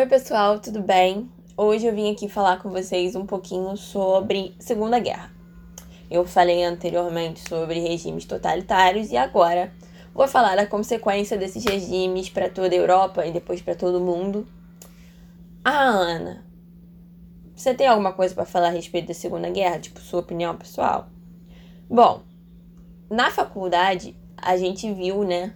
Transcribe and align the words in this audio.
Oi, 0.00 0.06
pessoal, 0.06 0.58
tudo 0.58 0.80
bem? 0.80 1.30
Hoje 1.54 1.84
eu 1.84 1.94
vim 1.94 2.10
aqui 2.10 2.26
falar 2.26 2.56
com 2.62 2.70
vocês 2.70 3.14
um 3.14 3.26
pouquinho 3.26 3.76
sobre 3.76 4.54
Segunda 4.58 4.98
Guerra. 4.98 5.30
Eu 6.10 6.24
falei 6.24 6.64
anteriormente 6.64 7.46
sobre 7.46 7.78
regimes 7.80 8.24
totalitários 8.24 9.10
e 9.10 9.18
agora 9.18 9.70
vou 10.14 10.26
falar 10.26 10.56
da 10.56 10.66
consequência 10.66 11.36
desses 11.36 11.62
regimes 11.62 12.30
para 12.30 12.48
toda 12.48 12.74
a 12.74 12.78
Europa 12.78 13.26
e 13.26 13.30
depois 13.30 13.60
para 13.60 13.74
todo 13.74 14.00
mundo. 14.00 14.48
Ah, 15.62 15.88
Ana, 15.88 16.46
você 17.54 17.74
tem 17.74 17.86
alguma 17.86 18.14
coisa 18.14 18.34
para 18.34 18.46
falar 18.46 18.68
a 18.68 18.70
respeito 18.70 19.08
da 19.08 19.14
Segunda 19.14 19.50
Guerra, 19.50 19.80
tipo 19.80 20.00
sua 20.00 20.20
opinião 20.20 20.56
pessoal? 20.56 21.10
Bom, 21.90 22.22
na 23.10 23.30
faculdade 23.30 24.16
a 24.34 24.56
gente 24.56 24.90
viu, 24.94 25.24
né, 25.24 25.54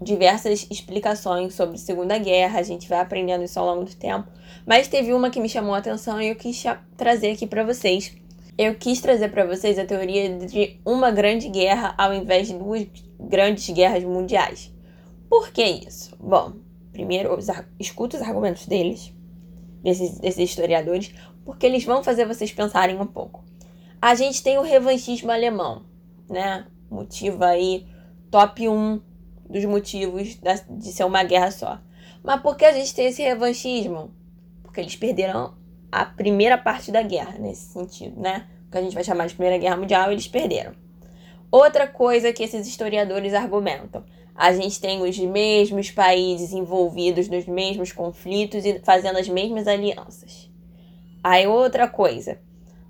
diversas 0.00 0.66
explicações 0.70 1.54
sobre 1.54 1.78
Segunda 1.78 2.18
Guerra, 2.18 2.58
a 2.58 2.62
gente 2.62 2.88
vai 2.88 3.00
aprendendo 3.00 3.44
isso 3.44 3.58
ao 3.58 3.66
longo 3.66 3.84
do 3.84 3.94
tempo, 3.94 4.28
mas 4.66 4.88
teve 4.88 5.12
uma 5.12 5.30
que 5.30 5.40
me 5.40 5.48
chamou 5.48 5.74
a 5.74 5.78
atenção 5.78 6.20
e 6.20 6.28
eu 6.28 6.36
quis 6.36 6.62
trazer 6.96 7.32
aqui 7.32 7.46
para 7.46 7.64
vocês. 7.64 8.14
Eu 8.58 8.74
quis 8.74 9.00
trazer 9.00 9.28
para 9.28 9.44
vocês 9.44 9.78
a 9.78 9.84
teoria 9.84 10.38
de 10.38 10.80
uma 10.84 11.10
grande 11.10 11.48
guerra 11.48 11.94
ao 11.98 12.14
invés 12.14 12.48
de 12.48 12.54
duas 12.54 12.86
grandes 13.20 13.68
guerras 13.70 14.02
mundiais. 14.04 14.72
Por 15.28 15.50
que 15.50 15.62
isso? 15.62 16.16
Bom, 16.18 16.52
primeiro, 16.92 17.36
escuta 17.78 18.16
os 18.16 18.22
argumentos 18.22 18.66
deles, 18.66 19.12
desses, 19.82 20.18
desses 20.18 20.50
historiadores, 20.50 21.12
porque 21.44 21.66
eles 21.66 21.84
vão 21.84 22.02
fazer 22.02 22.26
vocês 22.26 22.50
pensarem 22.50 22.98
um 22.98 23.06
pouco. 23.06 23.44
A 24.00 24.14
gente 24.14 24.42
tem 24.42 24.58
o 24.58 24.62
revanchismo 24.62 25.30
alemão, 25.30 25.84
né? 26.28 26.66
Motivo 26.90 27.44
aí 27.44 27.86
top 28.30 28.68
1 28.68 29.00
dos 29.48 29.64
motivos 29.64 30.36
da, 30.36 30.54
de 30.54 30.92
ser 30.92 31.04
uma 31.04 31.22
guerra 31.22 31.50
só. 31.50 31.80
Mas 32.22 32.40
por 32.40 32.56
que 32.56 32.64
a 32.64 32.72
gente 32.72 32.94
tem 32.94 33.06
esse 33.06 33.22
revanchismo? 33.22 34.10
Porque 34.62 34.80
eles 34.80 34.96
perderam 34.96 35.54
a 35.90 36.04
primeira 36.04 36.58
parte 36.58 36.90
da 36.90 37.02
guerra, 37.02 37.38
nesse 37.38 37.72
sentido, 37.72 38.20
né? 38.20 38.46
O 38.66 38.70
que 38.70 38.78
a 38.78 38.82
gente 38.82 38.94
vai 38.94 39.04
chamar 39.04 39.26
de 39.26 39.34
Primeira 39.34 39.58
Guerra 39.58 39.76
Mundial, 39.76 40.10
eles 40.10 40.26
perderam. 40.26 40.72
Outra 41.50 41.86
coisa 41.86 42.32
que 42.32 42.42
esses 42.42 42.66
historiadores 42.66 43.32
argumentam: 43.32 44.04
a 44.34 44.52
gente 44.52 44.80
tem 44.80 45.00
os 45.00 45.16
mesmos 45.18 45.90
países 45.90 46.52
envolvidos 46.52 47.28
nos 47.28 47.46
mesmos 47.46 47.92
conflitos 47.92 48.64
e 48.64 48.80
fazendo 48.80 49.18
as 49.18 49.28
mesmas 49.28 49.66
alianças. 49.66 50.50
Aí, 51.22 51.46
outra 51.46 51.88
coisa: 51.88 52.38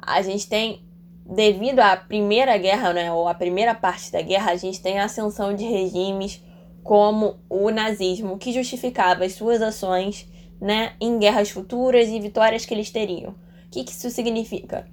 a 0.00 0.22
gente 0.22 0.48
tem, 0.48 0.82
devido 1.24 1.80
à 1.80 1.96
Primeira 1.96 2.56
Guerra, 2.56 2.92
né, 2.92 3.12
ou 3.12 3.28
à 3.28 3.34
primeira 3.34 3.74
parte 3.74 4.10
da 4.10 4.22
guerra, 4.22 4.52
a 4.52 4.56
gente 4.56 4.80
tem 4.80 4.98
a 4.98 5.04
ascensão 5.04 5.54
de 5.54 5.64
regimes 5.64 6.42
como 6.86 7.34
o 7.50 7.68
nazismo, 7.70 8.38
que 8.38 8.52
justificava 8.52 9.24
as 9.24 9.32
suas 9.32 9.60
ações 9.60 10.24
né, 10.60 10.92
em 11.00 11.18
guerras 11.18 11.50
futuras 11.50 12.06
e 12.08 12.20
vitórias 12.20 12.64
que 12.64 12.72
eles 12.72 12.90
teriam. 12.90 13.30
O 13.32 13.70
que, 13.72 13.82
que 13.82 13.90
isso 13.90 14.08
significa? 14.08 14.86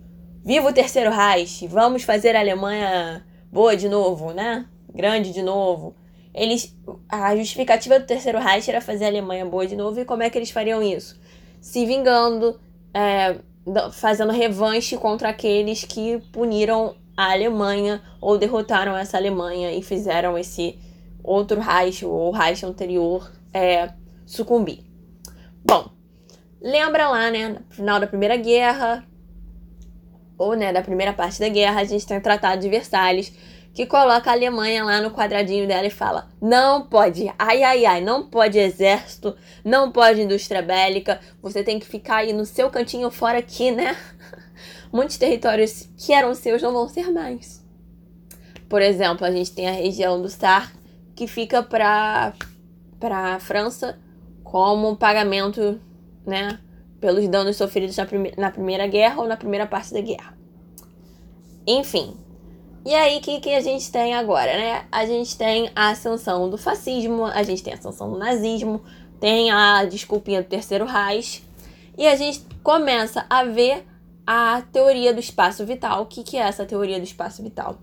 Viva 0.44 0.70
o 0.70 0.74
Terceiro 0.74 1.12
Reich! 1.12 1.68
Vamos 1.68 2.02
fazer 2.02 2.36
a 2.36 2.40
Alemanha 2.40 3.24
boa 3.52 3.78
de 3.78 3.88
novo, 3.88 4.32
né? 4.34 4.66
Grande 4.92 5.32
de 5.32 5.44
novo. 5.44 5.96
Eles, 6.34 6.76
a 7.08 7.36
justificativa 7.36 8.00
do 8.00 8.08
Terceiro 8.08 8.40
Reich 8.40 8.68
era 8.68 8.82
fazer 8.82 9.06
a 9.06 9.10
Alemanha 9.10 9.46
boa 9.46 9.68
de 9.68 9.76
novo. 9.76 10.00
E 10.00 10.06
como 10.06 10.24
é 10.24 10.32
que 10.32 10.38
eles 10.38 10.50
fariam 10.50 10.82
isso? 10.82 11.22
Se 11.62 11.86
vingando, 11.86 12.60
é, 12.92 13.36
fazendo 13.92 14.32
revanche 14.32 14.98
contra 14.98 15.30
aqueles 15.30 15.84
que 15.84 16.18
puniram 16.32 16.96
a 17.16 17.34
Alemanha 17.34 18.02
ou 18.20 18.36
derrotaram 18.36 18.98
essa 18.98 19.16
Alemanha 19.16 19.72
e 19.72 19.84
fizeram 19.84 20.36
esse 20.36 20.80
outro 21.24 21.60
Reich 21.60 22.06
ou 22.06 22.32
Reich 22.32 22.66
anterior 22.66 23.32
é, 23.54 23.90
sucumbir. 24.26 24.84
Bom, 25.64 25.90
lembra 26.62 27.08
lá, 27.08 27.32
né, 27.32 27.50
no 27.50 27.62
final 27.70 28.00
da 28.00 28.08
Primeira 28.08 28.36
Guerra, 28.36 29.08
ou 30.38 30.56
né, 30.56 30.74
da 30.74 30.82
primeira 30.82 31.14
parte 31.14 31.40
da 31.40 31.48
guerra, 31.48 31.82
a 31.82 31.84
gente 31.84 32.06
tem 32.06 32.18
o 32.18 32.22
Tratado 32.22 32.62
de 32.62 32.70
Versalhes, 32.70 33.32
que 33.74 33.86
coloca 33.86 34.30
a 34.30 34.34
Alemanha 34.34 34.84
lá 34.84 35.02
no 35.02 35.12
quadradinho 35.12 35.68
dela 35.68 35.88
e 35.88 35.92
fala: 35.92 36.30
não 36.42 36.86
pode, 36.86 37.32
ai, 37.40 37.64
ai, 37.64 37.86
ai, 37.86 38.02
não 38.02 38.30
pode 38.30 38.60
exército, 38.60 39.36
não 39.64 39.92
pode 39.92 40.22
indústria 40.22 40.62
bélica, 40.62 41.20
você 41.42 41.64
tem 41.64 41.80
que 41.80 41.86
ficar 41.86 42.18
aí 42.18 42.34
no 42.34 42.46
seu 42.46 42.70
cantinho 42.70 43.10
fora 43.10 43.40
aqui, 43.40 43.72
né? 43.72 43.98
Muitos 44.92 45.18
territórios 45.18 45.90
que 45.98 46.14
eram 46.14 46.36
seus 46.36 46.62
não 46.62 46.72
vão 46.72 46.88
ser 46.88 47.12
mais. 47.12 47.64
Por 48.70 48.82
exemplo, 48.82 49.26
a 49.26 49.32
gente 49.32 49.52
tem 49.52 49.68
a 49.68 49.72
região 49.72 50.22
do 50.22 50.30
Sar, 50.30 50.72
que 51.16 51.28
fica 51.28 51.62
para 51.62 52.34
para 53.00 53.36
a 53.36 53.40
França 53.40 54.00
como 54.44 54.96
pagamento, 54.96 55.80
né, 56.26 56.58
pelos 57.02 57.28
danos 57.28 57.58
sofridos 57.58 57.98
na, 57.98 58.06
prime 58.06 58.34
na 58.38 58.50
Primeira 58.50 58.88
Guerra 58.88 59.22
ou 59.22 59.28
na 59.28 59.36
primeira 59.36 59.68
parte 59.68 59.94
da 59.94 60.00
guerra. 60.00 60.38
Enfim. 61.68 62.16
E 62.86 62.94
aí, 62.94 63.18
o 63.18 63.22
que, 63.22 63.40
que 63.40 63.54
a 63.54 63.62
gente 63.62 63.92
tem 63.92 64.14
agora, 64.14 64.58
né? 64.58 64.86
A 64.92 65.06
gente 65.06 65.38
tem 65.38 65.72
a 65.76 65.90
ascensão 65.90 66.50
do 66.50 66.58
fascismo, 66.58 67.26
a 67.26 67.42
gente 67.42 67.64
tem 67.64 67.74
a 67.74 67.78
ascensão 67.78 68.12
do 68.12 68.18
nazismo, 68.18 68.82
tem 69.20 69.52
a 69.52 69.86
desculpinha 69.86 70.42
do 70.42 70.50
Terceiro 70.50 70.86
Reich, 70.86 71.44
e 71.98 72.06
a 72.06 72.16
gente 72.16 72.46
começa 72.62 73.26
a 73.30 73.46
ver 73.46 73.86
a 74.28 74.62
teoria 74.72 75.14
do 75.14 75.20
espaço 75.20 75.66
vital. 75.66 76.04
O 76.04 76.06
que, 76.06 76.24
que 76.24 76.38
é 76.38 76.42
essa 76.42 76.66
teoria 76.66 76.98
do 77.00 77.06
espaço 77.06 77.42
vital? 77.42 77.78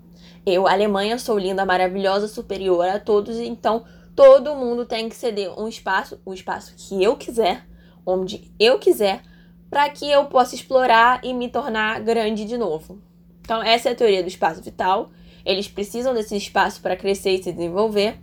Eu, 0.44 0.66
Alemanha, 0.66 1.18
sou 1.18 1.38
linda, 1.38 1.66
maravilhosa, 1.66 2.26
superior 2.26 2.88
a 2.88 2.98
todos, 2.98 3.36
então 3.36 3.84
todo 4.16 4.54
mundo 4.54 4.86
tem 4.86 5.08
que 5.08 5.14
ceder 5.14 5.52
um 5.58 5.68
espaço, 5.68 6.20
o 6.24 6.32
espaço 6.32 6.74
que 6.76 7.02
eu 7.02 7.16
quiser, 7.16 7.66
onde 8.06 8.50
eu 8.58 8.78
quiser, 8.78 9.22
para 9.68 9.88
que 9.90 10.10
eu 10.10 10.24
possa 10.26 10.54
explorar 10.54 11.20
e 11.22 11.32
me 11.32 11.48
tornar 11.48 12.00
grande 12.00 12.44
de 12.44 12.56
novo. 12.56 13.00
Então, 13.40 13.62
essa 13.62 13.88
é 13.88 13.92
a 13.92 13.94
teoria 13.94 14.22
do 14.22 14.28
espaço 14.28 14.62
vital. 14.62 15.10
Eles 15.44 15.68
precisam 15.68 16.14
desse 16.14 16.36
espaço 16.36 16.80
para 16.80 16.96
crescer 16.96 17.30
e 17.32 17.42
se 17.42 17.52
desenvolver. 17.52 18.18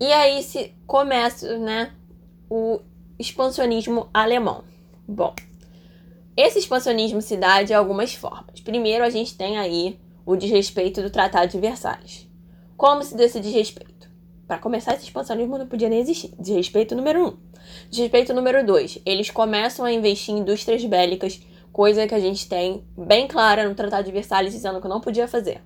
E 0.00 0.12
aí 0.12 0.42
se 0.42 0.74
começa, 0.86 1.58
né, 1.58 1.92
o 2.50 2.80
expansionismo 3.18 4.08
alemão. 4.12 4.64
Bom, 5.06 5.34
esse 6.36 6.58
expansionismo 6.58 7.22
se 7.22 7.36
dá 7.36 7.62
de 7.62 7.72
algumas 7.72 8.14
formas. 8.14 8.60
Primeiro, 8.60 9.04
a 9.04 9.10
gente 9.10 9.36
tem 9.36 9.58
aí 9.58 9.98
o 10.24 10.36
desrespeito 10.36 11.02
do 11.02 11.10
Tratado 11.10 11.52
de 11.52 11.58
Versalhes. 11.58 12.28
Como 12.76 13.02
se 13.02 13.16
deu 13.16 13.26
esse 13.26 13.40
desrespeito? 13.40 13.94
Para 14.46 14.58
começar, 14.58 14.94
esse 14.94 15.04
expansionismo 15.04 15.56
não 15.56 15.66
podia 15.66 15.88
nem 15.88 16.00
existir. 16.00 16.34
Desrespeito 16.38 16.94
número 16.94 17.28
um. 17.28 17.36
Desrespeito 17.90 18.34
número 18.34 18.64
dois. 18.64 18.98
Eles 19.06 19.30
começam 19.30 19.84
a 19.84 19.92
investir 19.92 20.34
em 20.34 20.38
indústrias 20.38 20.84
bélicas, 20.84 21.40
coisa 21.72 22.06
que 22.06 22.14
a 22.14 22.20
gente 22.20 22.48
tem 22.48 22.84
bem 22.96 23.26
clara 23.26 23.68
no 23.68 23.74
Tratado 23.74 24.04
de 24.04 24.12
Versalhes 24.12 24.52
dizendo 24.52 24.80
que 24.80 24.88
não 24.88 25.00
podia 25.00 25.26
fazer. 25.26 25.62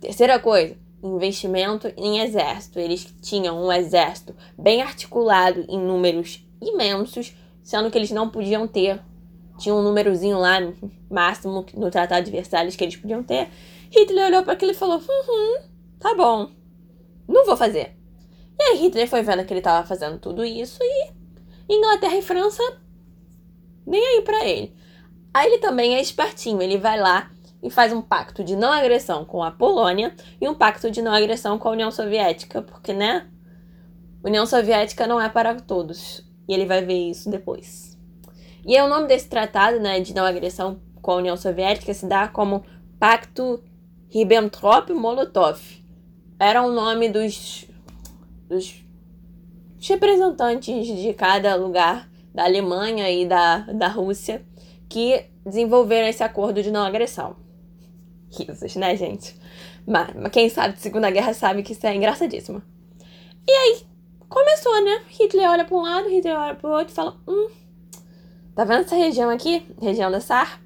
Terceira 0.00 0.38
coisa, 0.38 0.76
investimento 1.02 1.92
em 1.96 2.20
exército. 2.20 2.78
Eles 2.78 3.06
tinham 3.22 3.64
um 3.64 3.72
exército 3.72 4.34
bem 4.58 4.82
articulado 4.82 5.64
em 5.68 5.78
números 5.78 6.46
imensos, 6.60 7.34
sendo 7.62 7.90
que 7.90 7.96
eles 7.96 8.10
não 8.10 8.28
podiam 8.28 8.68
ter. 8.68 9.00
Tinha 9.58 9.74
um 9.74 9.82
númerozinho 9.82 10.38
lá 10.38 10.58
máximo 11.10 11.64
no 11.74 11.90
Tratado 11.90 12.24
de 12.24 12.30
Versalhes 12.30 12.76
que 12.76 12.84
eles 12.84 12.96
podiam 12.96 13.22
ter. 13.22 13.48
Hitler 13.90 14.26
olhou 14.26 14.42
para 14.42 14.52
aquilo 14.52 14.72
e 14.72 14.74
falou: 14.74 14.98
Uhum, 14.98 15.62
tá 15.98 16.14
bom, 16.14 16.50
não 17.28 17.44
vou 17.44 17.56
fazer. 17.56 17.96
E 18.58 18.62
aí 18.62 18.78
Hitler 18.78 19.08
foi 19.08 19.22
vendo 19.22 19.44
que 19.44 19.52
ele 19.52 19.60
estava 19.60 19.86
fazendo 19.86 20.18
tudo 20.18 20.44
isso 20.44 20.78
e 20.82 21.12
Inglaterra 21.68 22.16
e 22.16 22.22
França 22.22 22.62
nem 23.86 24.04
aí 24.04 24.22
para 24.22 24.44
ele. 24.46 24.74
Aí 25.32 25.46
ele 25.46 25.58
também 25.58 25.94
é 25.94 26.00
espertinho, 26.00 26.60
ele 26.60 26.78
vai 26.78 26.98
lá 26.98 27.30
e 27.62 27.70
faz 27.70 27.92
um 27.92 28.02
pacto 28.02 28.42
de 28.42 28.56
não 28.56 28.72
agressão 28.72 29.24
com 29.24 29.42
a 29.42 29.50
Polônia 29.50 30.14
e 30.40 30.48
um 30.48 30.54
pacto 30.54 30.90
de 30.90 31.02
não 31.02 31.12
agressão 31.12 31.58
com 31.58 31.68
a 31.68 31.72
União 31.72 31.90
Soviética, 31.90 32.62
porque, 32.62 32.92
né? 32.92 33.28
União 34.24 34.44
Soviética 34.46 35.06
não 35.06 35.20
é 35.20 35.28
para 35.28 35.54
todos. 35.54 36.24
E 36.48 36.54
ele 36.54 36.66
vai 36.66 36.84
ver 36.84 37.10
isso 37.10 37.30
depois. 37.30 37.96
E 38.66 38.80
o 38.80 38.88
nome 38.88 39.06
desse 39.06 39.28
tratado, 39.28 39.78
né, 39.78 40.00
de 40.00 40.14
não 40.14 40.24
agressão 40.24 40.80
com 41.00 41.12
a 41.12 41.16
União 41.16 41.36
Soviética 41.36 41.94
se 41.94 42.06
dá 42.06 42.28
como 42.28 42.64
Pacto 42.98 43.62
Ribbentrop-Molotov. 44.10 45.60
Era 46.38 46.62
o 46.62 46.72
nome 46.72 47.08
dos, 47.08 47.66
dos 48.48 48.82
representantes 49.80 50.86
de 50.86 51.12
cada 51.14 51.54
lugar 51.54 52.10
da 52.34 52.44
Alemanha 52.44 53.10
e 53.10 53.26
da, 53.26 53.58
da 53.58 53.88
Rússia 53.88 54.44
que 54.88 55.26
desenvolveram 55.44 56.08
esse 56.08 56.22
acordo 56.22 56.62
de 56.62 56.70
não 56.70 56.82
agressão. 56.82 57.36
Risos, 58.30 58.76
né, 58.76 58.96
gente? 58.96 59.34
Mas, 59.86 60.14
mas 60.14 60.32
quem 60.32 60.48
sabe 60.48 60.74
de 60.74 60.80
Segunda 60.80 61.10
Guerra 61.10 61.34
sabe 61.34 61.62
que 61.62 61.72
isso 61.72 61.86
é 61.86 61.94
engraçadíssimo. 61.94 62.62
E 63.46 63.50
aí, 63.50 63.82
começou, 64.28 64.84
né? 64.84 65.02
Hitler 65.08 65.50
olha 65.50 65.64
para 65.64 65.76
um 65.76 65.82
lado, 65.82 66.08
Hitler 66.08 66.36
olha 66.36 66.54
para 66.54 66.70
o 66.70 66.72
outro 66.72 66.92
e 66.92 66.94
fala: 66.94 67.16
Hum, 67.26 67.48
tá 68.54 68.64
vendo 68.64 68.82
essa 68.82 68.96
região 68.96 69.30
aqui? 69.30 69.66
Região 69.80 70.10
da 70.10 70.20
Sar? 70.20 70.60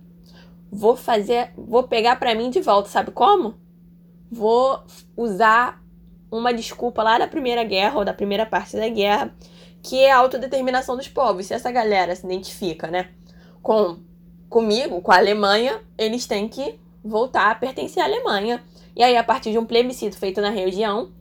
Vou 0.75 0.97
fazer, 0.97 1.53
vou 1.57 1.85
pegar 1.85 2.17
para 2.17 2.35
mim 2.35 2.51
de 2.51 2.61
volta, 2.61 2.89
sabe 2.89 3.13
como? 3.13 3.55
Vou 4.29 4.83
usar 5.17 5.81
uma 6.31 6.53
desculpa 6.53 7.01
lá 7.01 7.17
da 7.17 7.29
Primeira 7.29 7.63
Guerra 7.63 7.97
ou 7.97 8.05
da 8.05 8.13
primeira 8.13 8.45
parte 8.45 8.77
da 8.77 8.89
guerra, 8.89 9.33
que 9.81 10.01
é 10.01 10.11
a 10.11 10.17
autodeterminação 10.17 10.97
dos 10.97 11.07
povos. 11.07 11.47
Se 11.47 11.55
essa 11.55 11.71
galera 11.71 12.17
se 12.17 12.27
identifica, 12.27 12.89
né, 12.89 13.11
com 13.63 13.99
comigo, 14.49 15.01
com 15.01 15.13
a 15.13 15.17
Alemanha, 15.17 15.81
eles 15.97 16.27
têm 16.27 16.49
que 16.49 16.79
voltar 17.05 17.53
a 17.53 17.55
pertencer 17.55 18.03
à 18.03 18.07
Alemanha. 18.07 18.61
E 18.97 19.03
aí, 19.03 19.17
a 19.17 19.23
partir 19.23 19.53
de 19.53 19.59
um 19.59 19.65
plebiscito 19.65 20.19
feito 20.19 20.41
na 20.41 20.51
região, 20.51 21.13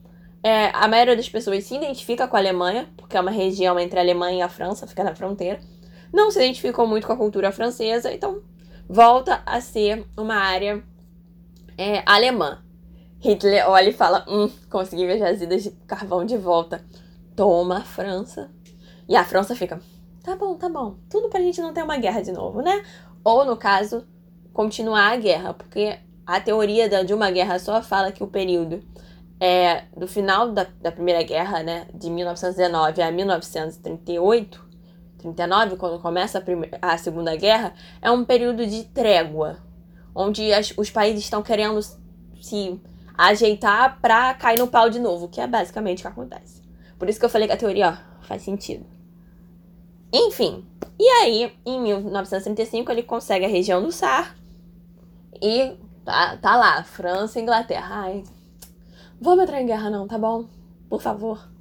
é, 0.42 0.70
a 0.74 0.88
maioria 0.88 1.14
das 1.14 1.28
pessoas 1.28 1.62
se 1.64 1.76
identifica 1.76 2.26
com 2.26 2.36
a 2.36 2.40
Alemanha, 2.40 2.88
porque 2.96 3.16
é 3.16 3.20
uma 3.20 3.30
região 3.30 3.78
entre 3.78 4.00
a 4.00 4.02
Alemanha 4.02 4.38
e 4.38 4.42
a 4.42 4.48
França, 4.48 4.86
fica 4.86 5.04
na 5.04 5.14
fronteira. 5.14 5.60
Não 6.12 6.30
se 6.30 6.38
identificou 6.38 6.86
muito 6.86 7.06
com 7.06 7.12
a 7.12 7.16
cultura 7.16 7.52
francesa, 7.52 8.12
então 8.12 8.40
volta 8.88 9.42
a 9.46 9.60
ser 9.60 10.06
uma 10.16 10.36
área 10.36 10.82
é, 11.76 12.02
alemã. 12.06 12.62
Hitler 13.20 13.68
olha 13.68 13.88
e 13.88 13.92
fala: 13.92 14.24
Hum, 14.28 14.50
consegui 14.70 15.06
ver 15.06 15.18
jazidas 15.18 15.62
de 15.62 15.70
carvão 15.86 16.24
de 16.24 16.36
volta. 16.36 16.84
Toma 17.34 17.78
a 17.78 17.82
França. 17.82 18.50
E 19.08 19.16
a 19.16 19.24
França 19.24 19.54
fica: 19.56 19.80
Tá 20.22 20.36
bom, 20.36 20.56
tá 20.56 20.68
bom. 20.68 20.96
Tudo 21.08 21.28
pra 21.28 21.40
gente 21.40 21.60
não 21.60 21.72
ter 21.72 21.82
uma 21.82 21.96
guerra 21.96 22.22
de 22.22 22.32
novo, 22.32 22.60
né? 22.60 22.84
Ou, 23.22 23.44
no 23.44 23.56
caso, 23.56 24.06
continuar 24.52 25.12
a 25.12 25.16
guerra, 25.16 25.54
porque 25.54 25.98
a 26.26 26.40
teoria 26.40 27.04
de 27.04 27.12
uma 27.12 27.30
guerra 27.30 27.58
só 27.58 27.82
fala 27.82 28.12
que 28.12 28.22
o 28.22 28.26
período 28.26 28.82
é, 29.40 29.84
do 29.96 30.06
final 30.06 30.52
da, 30.52 30.66
da 30.80 30.92
Primeira 30.92 31.22
Guerra, 31.22 31.62
né, 31.62 31.86
de 31.92 32.08
1919 32.08 33.02
a 33.02 33.10
1938, 33.10 34.63
39, 35.24 35.76
quando 35.76 35.98
começa 36.00 36.38
a, 36.38 36.40
primeira, 36.40 36.78
a 36.82 36.98
Segunda 36.98 37.34
Guerra, 37.34 37.72
é 38.02 38.10
um 38.10 38.24
período 38.24 38.66
de 38.66 38.84
trégua, 38.84 39.58
onde 40.14 40.52
as, 40.52 40.74
os 40.76 40.90
países 40.90 41.24
estão 41.24 41.42
querendo 41.42 41.80
se 42.42 42.78
ajeitar 43.16 43.98
pra 44.02 44.34
cair 44.34 44.58
no 44.58 44.68
pau 44.68 44.90
de 44.90 44.98
novo, 44.98 45.28
que 45.28 45.40
é 45.40 45.46
basicamente 45.46 46.00
o 46.00 46.02
que 46.02 46.08
acontece. 46.08 46.62
Por 46.98 47.08
isso 47.08 47.18
que 47.18 47.24
eu 47.24 47.30
falei 47.30 47.48
que 47.48 47.54
a 47.54 47.56
teoria 47.56 47.90
ó, 47.90 48.26
faz 48.26 48.42
sentido. 48.42 48.84
Enfim, 50.12 50.64
e 50.98 51.08
aí, 51.08 51.52
em 51.64 51.80
1935, 51.80 52.92
ele 52.92 53.02
consegue 53.02 53.46
a 53.46 53.48
região 53.48 53.82
do 53.82 53.90
Sar 53.90 54.36
e 55.40 55.74
tá, 56.04 56.36
tá 56.36 56.56
lá, 56.56 56.84
França 56.84 57.38
e 57.38 57.42
Inglaterra. 57.42 58.02
Ai, 58.02 58.24
vamos 59.20 59.44
entrar 59.44 59.62
em 59.62 59.66
guerra 59.66 59.88
não, 59.88 60.06
tá 60.06 60.18
bom? 60.18 60.44
Por 60.88 61.00
favor. 61.00 61.53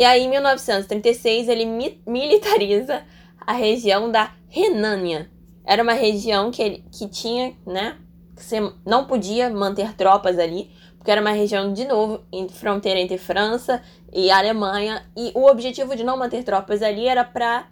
E 0.00 0.04
aí, 0.04 0.22
em 0.22 0.30
1936, 0.30 1.46
ele 1.46 1.66
mi 1.66 2.00
militariza 2.06 3.02
a 3.38 3.52
região 3.52 4.10
da 4.10 4.32
Renânia. 4.48 5.30
Era 5.62 5.82
uma 5.82 5.92
região 5.92 6.50
que, 6.50 6.62
ele, 6.62 6.84
que 6.90 7.06
tinha, 7.06 7.54
né? 7.66 7.98
Que 8.34 8.42
você 8.42 8.60
não 8.86 9.04
podia 9.04 9.50
manter 9.50 9.92
tropas 9.92 10.38
ali, 10.38 10.70
porque 10.96 11.10
era 11.10 11.20
uma 11.20 11.32
região, 11.32 11.74
de 11.74 11.84
novo, 11.84 12.24
em 12.32 12.48
fronteira 12.48 12.98
entre 12.98 13.18
França 13.18 13.82
e 14.10 14.30
Alemanha. 14.30 15.04
E 15.14 15.32
o 15.34 15.44
objetivo 15.44 15.94
de 15.94 16.02
não 16.02 16.16
manter 16.16 16.44
tropas 16.44 16.80
ali 16.80 17.06
era 17.06 17.22
para 17.22 17.68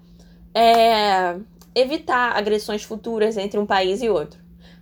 é, 0.54 1.34
evitar 1.74 2.36
agressões 2.36 2.82
futuras 2.82 3.38
entre 3.38 3.58
um 3.58 3.64
país 3.64 4.02
e 4.02 4.10
outro. 4.10 4.38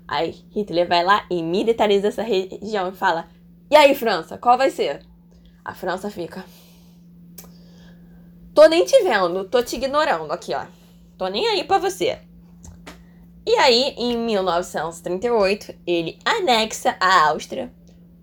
Aí 0.09 0.35
Hitler 0.51 0.89
vai 0.89 1.05
lá 1.05 1.25
e 1.31 1.45
militariza 1.45 2.09
essa 2.09 2.23
região 2.25 2.89
e 2.89 2.97
fala: 2.97 3.29
E 3.71 3.77
aí, 3.77 3.95
França, 3.95 4.37
qual 4.37 4.59
vai 4.59 4.69
ser? 4.71 5.07
A 5.65 5.75
França 5.75 6.11
fica. 6.11 6.45
Tô 8.57 8.67
nem 8.67 8.85
te 8.85 9.05
vendo, 9.05 9.45
tô 9.45 9.63
te 9.63 9.77
ignorando 9.77 10.33
aqui, 10.33 10.53
ó. 10.53 10.65
Tô 11.17 11.29
nem 11.29 11.47
aí 11.47 11.63
pra 11.63 11.79
você. 11.79 12.19
E 13.47 13.55
aí, 13.55 13.95
em 13.97 14.17
1938, 14.17 15.73
ele 15.87 16.19
anexa 16.25 16.97
a 16.99 17.29
Áustria 17.29 17.73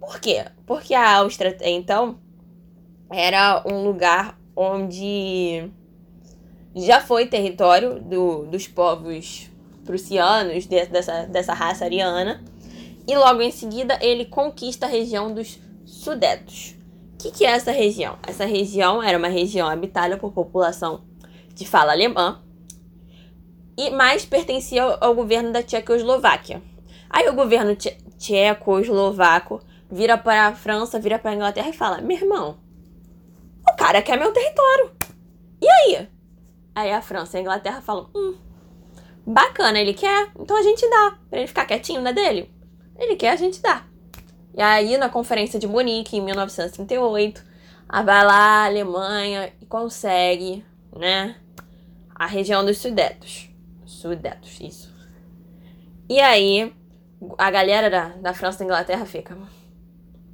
por 0.06 0.20
quê? 0.20 0.46
Porque 0.66 0.94
a 0.94 1.16
Áustria, 1.20 1.58
então, 1.62 2.20
era 3.10 3.64
um 3.66 3.86
lugar 3.86 4.38
onde 4.54 5.72
já 6.76 7.00
foi 7.00 7.26
território 7.26 8.02
do, 8.02 8.46
dos 8.46 8.68
povos 8.68 9.50
prussianos, 9.86 10.68
de, 10.68 10.86
dessa, 10.88 11.26
dessa 11.28 11.54
raça 11.54 11.86
ariana. 11.86 12.44
E 13.08 13.16
logo 13.16 13.42
em 13.42 13.52
seguida 13.52 13.98
ele 14.02 14.26
conquista 14.26 14.86
a 14.86 14.90
região 14.90 15.34
dos 15.34 15.58
Sudetos. 15.86 16.76
Que, 17.24 17.32
que 17.32 17.46
é 17.46 17.52
essa 17.52 17.72
região? 17.72 18.18
Essa 18.28 18.44
região 18.44 19.02
era 19.02 19.18
uma 19.18 19.30
região 19.30 19.70
habitada 19.70 20.18
por 20.18 20.34
população 20.34 21.06
de 21.56 21.66
fala 21.66 21.94
alemã 21.94 22.44
e 23.78 23.92
mais 23.92 24.26
pertencia 24.26 24.84
ao, 24.84 24.98
ao 25.02 25.16
governo 25.16 25.54
da 25.54 25.64
Tchecoslováquia. 25.64 26.62
Aí 27.10 27.30
o 27.30 27.34
governo 27.34 27.78
tcheco-eslovaco 27.78 29.62
vira 29.90 30.18
para 30.18 30.48
a 30.48 30.54
França, 30.54 31.00
vira 31.00 31.18
para 31.18 31.32
a 31.32 31.36
Inglaterra 31.36 31.70
e 31.70 31.74
fala: 31.74 32.02
Meu 32.02 32.18
irmão, 32.18 32.58
o 33.66 33.76
cara 33.78 34.02
quer 34.02 34.20
meu 34.20 34.34
território. 34.34 34.92
E 35.62 35.70
aí? 35.70 36.10
Aí 36.76 36.92
a 36.92 37.02
França 37.02 37.38
e 37.38 37.40
a 37.40 37.42
Inglaterra 37.42 37.82
falam: 37.82 38.10
Hum, 38.14 38.36
bacana, 39.26 39.80
ele 39.80 39.94
quer, 39.94 40.30
então 40.38 40.58
a 40.58 40.62
gente 40.62 40.90
dá. 40.90 41.18
Pra 41.30 41.40
ele 41.40 41.48
ficar 41.48 41.66
quietinho 41.66 42.02
na 42.02 42.12
dele. 42.12 42.54
Ele 43.00 43.16
quer, 43.16 43.30
a 43.30 43.38
gente 43.38 43.62
dá. 43.62 43.93
E 44.56 44.62
aí, 44.62 44.98
na 44.98 45.10
Conferência 45.10 45.60
de 45.60 45.68
Munique, 45.68 46.18
em 46.18 46.22
1938, 46.22 47.44
vai 47.90 48.26
lá 48.26 48.64
a 48.64 48.66
Alemanha 48.66 49.52
e 49.60 49.66
consegue, 49.66 50.64
né, 50.96 51.36
a 52.14 52.26
região 52.28 52.64
dos 52.64 52.78
Sudetos. 52.78 53.50
Sudetos, 53.86 54.60
isso. 54.62 54.94
E 56.08 56.20
aí, 56.20 56.74
a 57.38 57.50
galera 57.50 57.90
da, 57.90 58.10
da 58.10 58.34
França 58.34 58.58
e 58.58 58.60
da 58.60 58.66
Inglaterra 58.66 59.06
fica, 59.06 59.38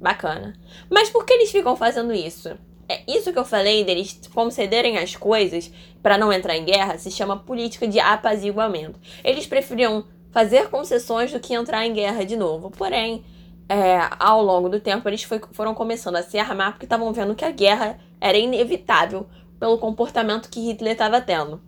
bacana. 0.00 0.54
Mas 0.90 1.08
por 1.08 1.24
que 1.24 1.32
eles 1.32 1.50
ficam 1.50 1.76
fazendo 1.76 2.12
isso? 2.12 2.50
É 2.88 3.02
isso 3.06 3.32
que 3.32 3.38
eu 3.38 3.44
falei 3.44 3.84
deles 3.84 4.20
concederem 4.34 4.98
as 4.98 5.14
coisas 5.14 5.70
para 6.02 6.18
não 6.18 6.32
entrar 6.32 6.56
em 6.56 6.64
guerra 6.64 6.98
se 6.98 7.10
chama 7.10 7.38
política 7.38 7.86
de 7.86 8.00
apaziguamento. 8.00 8.98
Eles 9.22 9.46
preferiam 9.46 10.04
fazer 10.32 10.68
concessões 10.70 11.32
do 11.32 11.38
que 11.38 11.54
entrar 11.54 11.86
em 11.86 11.92
guerra 11.92 12.24
de 12.24 12.36
novo. 12.36 12.70
Porém, 12.70 13.24
é, 13.70 14.00
ao 14.18 14.42
longo 14.42 14.68
do 14.68 14.80
tempo, 14.80 15.08
eles 15.08 15.22
foi, 15.22 15.40
foram 15.52 15.76
começando 15.76 16.16
a 16.16 16.24
se 16.24 16.36
armar 16.36 16.72
porque 16.72 16.86
estavam 16.86 17.12
vendo 17.12 17.36
que 17.36 17.44
a 17.44 17.52
guerra 17.52 18.00
era 18.20 18.36
inevitável 18.36 19.28
pelo 19.60 19.78
comportamento 19.78 20.50
que 20.50 20.58
Hitler 20.58 20.94
estava 20.94 21.20
tendo. 21.20 21.62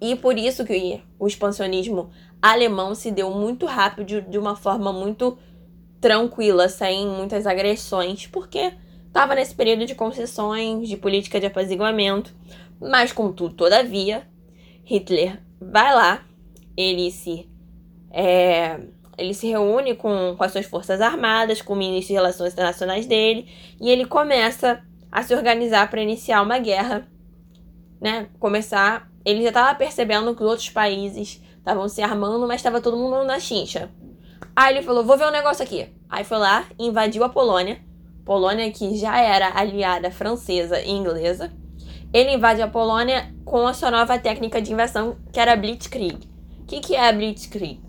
E 0.00 0.16
por 0.16 0.36
isso 0.36 0.64
que 0.64 1.00
o 1.20 1.28
expansionismo 1.28 2.10
alemão 2.42 2.96
se 2.96 3.12
deu 3.12 3.30
muito 3.30 3.64
rápido, 3.64 4.22
de, 4.22 4.36
uma 4.36 4.56
forma 4.56 4.92
muito 4.92 5.38
tranquila, 6.00 6.68
sem 6.68 7.06
muitas 7.06 7.46
agressões, 7.46 8.26
porque 8.26 8.72
estava 9.06 9.36
nesse 9.36 9.54
período 9.54 9.86
de 9.86 9.94
concessões, 9.94 10.88
de 10.88 10.96
política 10.96 11.38
de 11.38 11.46
apaziguamento. 11.46 12.34
Mas, 12.80 13.12
contudo, 13.12 13.54
todavia, 13.54 14.26
Hitler 14.82 15.40
vai 15.60 15.94
lá, 15.94 16.24
ele 16.76 17.12
se, 17.12 17.48
é, 18.10 18.80
ele 19.18 19.34
se 19.34 19.48
reúne 19.48 19.94
com, 19.94 20.34
com 20.36 20.44
as 20.44 20.52
suas 20.52 20.66
forças 20.66 21.00
armadas, 21.00 21.60
com 21.60 21.74
o 21.74 21.76
ministro 21.76 22.08
de 22.08 22.14
Relações 22.14 22.52
Internacionais 22.52 23.06
dele, 23.06 23.48
e 23.80 23.90
ele 23.90 24.06
começa 24.06 24.82
a 25.10 25.22
se 25.22 25.34
organizar 25.34 25.90
para 25.90 26.02
iniciar 26.02 26.42
uma 26.42 26.58
guerra, 26.58 27.06
né? 28.00 28.28
Começar. 28.38 29.10
Ele 29.24 29.42
já 29.42 29.48
estava 29.48 29.74
percebendo 29.74 30.34
que 30.34 30.42
os 30.42 30.48
outros 30.48 30.70
países 30.70 31.42
estavam 31.58 31.88
se 31.88 32.02
armando, 32.02 32.46
mas 32.48 32.56
estava 32.56 32.80
todo 32.80 32.96
mundo 32.96 33.22
na 33.24 33.38
chincha. 33.38 33.90
Aí 34.56 34.74
ele 34.74 34.84
falou: 34.84 35.04
vou 35.04 35.16
ver 35.16 35.26
um 35.26 35.30
negócio 35.30 35.62
aqui. 35.62 35.88
Aí 36.08 36.24
foi 36.24 36.38
lá, 36.38 36.64
invadiu 36.78 37.22
a 37.22 37.28
Polônia. 37.28 37.80
Polônia 38.24 38.70
que 38.70 38.96
já 38.96 39.20
era 39.20 39.58
aliada 39.58 40.10
francesa 40.10 40.80
e 40.80 40.90
inglesa. 40.90 41.52
Ele 42.12 42.34
invade 42.34 42.60
a 42.60 42.68
Polônia 42.68 43.32
com 43.44 43.66
a 43.66 43.72
sua 43.72 43.90
nova 43.90 44.18
técnica 44.18 44.60
de 44.60 44.72
invasão, 44.72 45.16
que 45.32 45.40
era 45.40 45.56
Blitzkrieg. 45.56 46.28
O 46.60 46.66
que, 46.66 46.80
que 46.80 46.94
é 46.94 47.08
a 47.08 47.12
Blitzkrieg? 47.12 47.80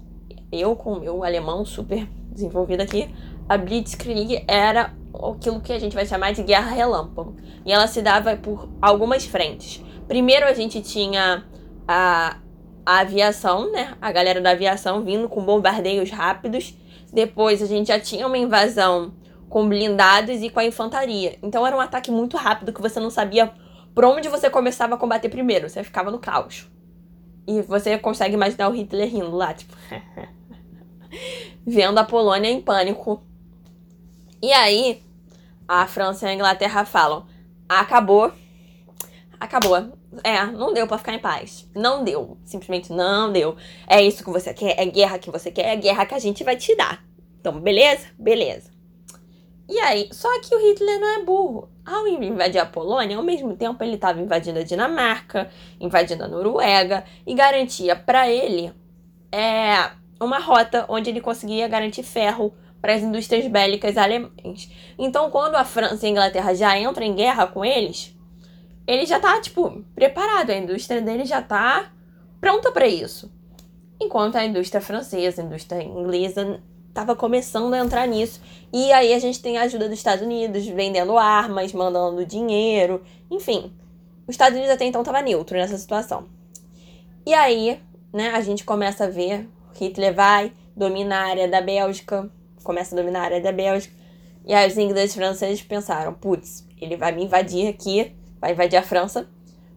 Eu, 0.53 0.75
com 0.75 0.93
o 0.93 0.99
meu 0.99 1.23
alemão 1.23 1.65
super 1.65 2.07
desenvolvido 2.31 2.81
aqui, 2.81 3.13
a 3.49 3.57
Blitzkrieg 3.57 4.43
era 4.47 4.93
aquilo 5.31 5.59
que 5.61 5.73
a 5.73 5.79
gente 5.79 5.95
vai 5.95 6.05
chamar 6.05 6.33
de 6.33 6.43
guerra 6.43 6.71
relâmpago. 6.71 7.35
E 7.65 7.71
ela 7.71 7.87
se 7.87 8.01
dava 8.01 8.35
por 8.35 8.69
algumas 8.81 9.25
frentes. 9.25 9.83
Primeiro 10.07 10.45
a 10.45 10.53
gente 10.53 10.81
tinha 10.81 11.43
a 11.87 12.37
a 12.85 12.99
aviação, 12.99 13.71
né? 13.71 13.95
A 14.01 14.11
galera 14.11 14.41
da 14.41 14.51
aviação 14.51 15.03
vindo 15.03 15.29
com 15.29 15.43
bombardeios 15.43 16.09
rápidos. 16.11 16.75
Depois 17.11 17.61
a 17.61 17.65
gente 17.65 17.87
já 17.87 17.99
tinha 17.99 18.27
uma 18.27 18.37
invasão 18.37 19.13
com 19.49 19.67
blindados 19.67 20.41
e 20.41 20.49
com 20.49 20.59
a 20.59 20.65
infantaria. 20.65 21.37
Então 21.41 21.65
era 21.65 21.75
um 21.75 21.79
ataque 21.79 22.11
muito 22.11 22.35
rápido 22.37 22.73
que 22.73 22.81
você 22.81 22.99
não 22.99 23.09
sabia 23.09 23.51
por 23.93 24.03
onde 24.03 24.27
você 24.27 24.49
começava 24.49 24.95
a 24.95 24.97
combater 24.97 25.29
primeiro. 25.29 25.69
Você 25.69 25.83
ficava 25.83 26.11
no 26.11 26.19
caos. 26.19 26.69
E 27.47 27.61
você 27.61 27.97
consegue 27.97 28.33
imaginar 28.35 28.69
o 28.69 28.71
Hitler 28.71 29.09
rindo 29.09 29.35
lá, 29.35 29.53
tipo. 29.53 29.75
vendo 31.65 31.97
a 31.97 32.03
Polônia 32.03 32.49
em 32.49 32.61
pânico. 32.61 33.21
E 34.41 34.51
aí, 34.51 35.01
a 35.67 35.87
França 35.87 36.25
e 36.25 36.29
a 36.29 36.33
Inglaterra 36.33 36.85
falam: 36.85 37.25
acabou, 37.67 38.31
acabou. 39.39 39.93
É, 40.23 40.45
não 40.45 40.73
deu 40.73 40.85
para 40.85 40.97
ficar 40.97 41.13
em 41.13 41.19
paz. 41.19 41.67
Não 41.75 42.03
deu. 42.03 42.37
Simplesmente 42.45 42.91
não 42.91 43.31
deu. 43.31 43.55
É 43.87 44.01
isso 44.01 44.23
que 44.23 44.29
você 44.29 44.53
quer, 44.53 44.79
é 44.79 44.85
guerra 44.85 45.17
que 45.17 45.31
você 45.31 45.51
quer, 45.51 45.73
é 45.73 45.75
guerra 45.75 46.05
que 46.05 46.13
a 46.13 46.19
gente 46.19 46.43
vai 46.43 46.55
te 46.55 46.75
dar. 46.75 47.03
Então, 47.39 47.59
beleza? 47.59 48.07
Beleza. 48.17 48.71
E 49.67 49.79
aí, 49.79 50.09
só 50.11 50.29
que 50.41 50.53
o 50.53 50.59
Hitler 50.59 50.99
não 50.99 51.21
é 51.21 51.23
burro. 51.23 51.69
Ao 51.85 52.07
invadir 52.07 52.59
a 52.59 52.65
Polônia, 52.65 53.17
ao 53.17 53.23
mesmo 53.23 53.55
tempo 53.55 53.83
ele 53.83 53.95
estava 53.95 54.21
invadindo 54.21 54.59
a 54.59 54.63
Dinamarca, 54.63 55.49
invadindo 55.79 56.23
a 56.23 56.27
Noruega 56.27 57.03
e 57.25 57.33
garantia 57.33 57.95
para 57.95 58.29
ele 58.29 58.71
é, 59.33 59.89
uma 60.23 60.39
rota 60.39 60.85
onde 60.89 61.09
ele 61.09 61.21
conseguia 61.21 61.67
garantir 61.67 62.03
ferro 62.03 62.53
para 62.81 62.95
as 62.95 63.01
indústrias 63.01 63.47
bélicas 63.47 63.97
alemãs. 63.97 64.69
Então, 64.97 65.29
quando 65.29 65.55
a 65.55 65.63
França 65.63 66.05
e 66.05 66.09
a 66.09 66.11
Inglaterra 66.11 66.53
já 66.53 66.77
entram 66.77 67.05
em 67.05 67.15
guerra 67.15 67.47
com 67.47 67.63
eles, 67.63 68.15
ele 68.85 69.05
já 69.05 69.19
tá, 69.19 69.39
tipo, 69.39 69.83
preparado, 69.95 70.49
a 70.49 70.57
indústria 70.57 71.01
dele 71.01 71.25
já 71.25 71.41
tá 71.41 71.91
pronta 72.41 72.71
para 72.71 72.87
isso. 72.87 73.31
Enquanto 74.01 74.35
a 74.35 74.45
indústria 74.45 74.81
francesa, 74.81 75.41
a 75.41 75.45
indústria 75.45 75.81
inglesa 75.81 76.61
estava 76.89 77.15
começando 77.15 77.73
a 77.73 77.79
entrar 77.79 78.05
nisso. 78.05 78.41
E 78.71 78.91
aí 78.91 79.13
a 79.13 79.19
gente 79.19 79.41
tem 79.41 79.57
a 79.57 79.61
ajuda 79.61 79.87
dos 79.87 79.97
Estados 79.97 80.23
Unidos, 80.23 80.65
vendendo 80.67 81.17
armas, 81.17 81.71
mandando 81.73 82.25
dinheiro, 82.25 83.01
enfim. 83.31 83.73
Os 84.27 84.33
Estados 84.33 84.57
Unidos 84.57 84.73
até 84.73 84.85
então 84.85 85.01
estava 85.01 85.21
neutro 85.21 85.57
nessa 85.57 85.77
situação. 85.77 86.27
E 87.25 87.33
aí, 87.33 87.81
né, 88.11 88.31
a 88.31 88.41
gente 88.41 88.65
começa 88.65 89.05
a 89.05 89.09
ver 89.09 89.49
Hitler 89.73 90.13
vai, 90.13 90.53
domina 90.75 91.15
a 91.15 91.27
área 91.27 91.47
da 91.47 91.61
Bélgica, 91.61 92.29
começa 92.63 92.95
a 92.95 92.97
dominar 92.99 93.21
a 93.21 93.25
área 93.25 93.41
da 93.41 93.51
Bélgica. 93.51 93.93
E 94.45 94.53
aí 94.53 94.67
os 94.67 94.77
ingleses 94.77 95.15
e 95.41 95.63
pensaram, 95.63 96.13
putz, 96.13 96.67
ele 96.79 96.97
vai 96.97 97.11
me 97.11 97.23
invadir 97.23 97.67
aqui, 97.67 98.15
vai 98.39 98.51
invadir 98.51 98.77
a 98.77 98.83
França 98.83 99.27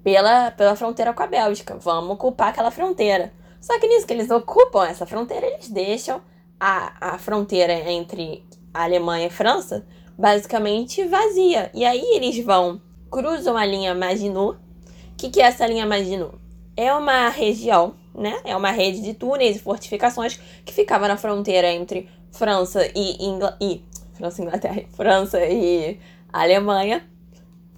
pela, 0.02 0.50
pela 0.50 0.74
fronteira 0.74 1.12
com 1.12 1.22
a 1.22 1.26
Bélgica. 1.26 1.76
Vamos 1.76 2.10
ocupar 2.10 2.48
aquela 2.48 2.70
fronteira. 2.70 3.32
Só 3.60 3.78
que 3.78 3.86
nisso 3.86 4.06
que 4.06 4.12
eles 4.12 4.30
ocupam 4.30 4.84
essa 4.86 5.06
fronteira, 5.06 5.46
eles 5.46 5.68
deixam 5.68 6.20
a, 6.58 7.14
a 7.14 7.18
fronteira 7.18 7.72
entre 7.90 8.44
a 8.72 8.84
Alemanha 8.84 9.24
e 9.24 9.28
a 9.28 9.30
França 9.30 9.86
basicamente 10.18 11.04
vazia. 11.04 11.70
E 11.74 11.84
aí 11.84 12.04
eles 12.14 12.44
vão, 12.44 12.80
cruzam 13.10 13.56
a 13.56 13.64
linha 13.64 13.94
Maginot. 13.94 14.56
O 14.56 15.16
que, 15.16 15.30
que 15.30 15.40
é 15.40 15.46
essa 15.46 15.66
linha 15.66 15.86
Maginot? 15.86 16.36
É 16.76 16.92
uma 16.92 17.28
região, 17.28 17.94
né? 18.16 18.40
É 18.44 18.56
uma 18.56 18.70
rede 18.70 19.02
de 19.02 19.14
túneis 19.14 19.56
e 19.56 19.58
fortificações 19.58 20.40
que 20.64 20.73
ficava 20.73 21.06
na 21.06 21.16
fronteira 21.16 21.70
entre 21.70 22.08
França 22.32 22.87
e, 22.94 23.25
Ingl... 23.25 23.52
e 23.61 23.85
França 24.14 24.42
Inglaterra, 24.42 24.82
França 24.96 25.44
e 25.46 26.00
Alemanha. 26.32 27.06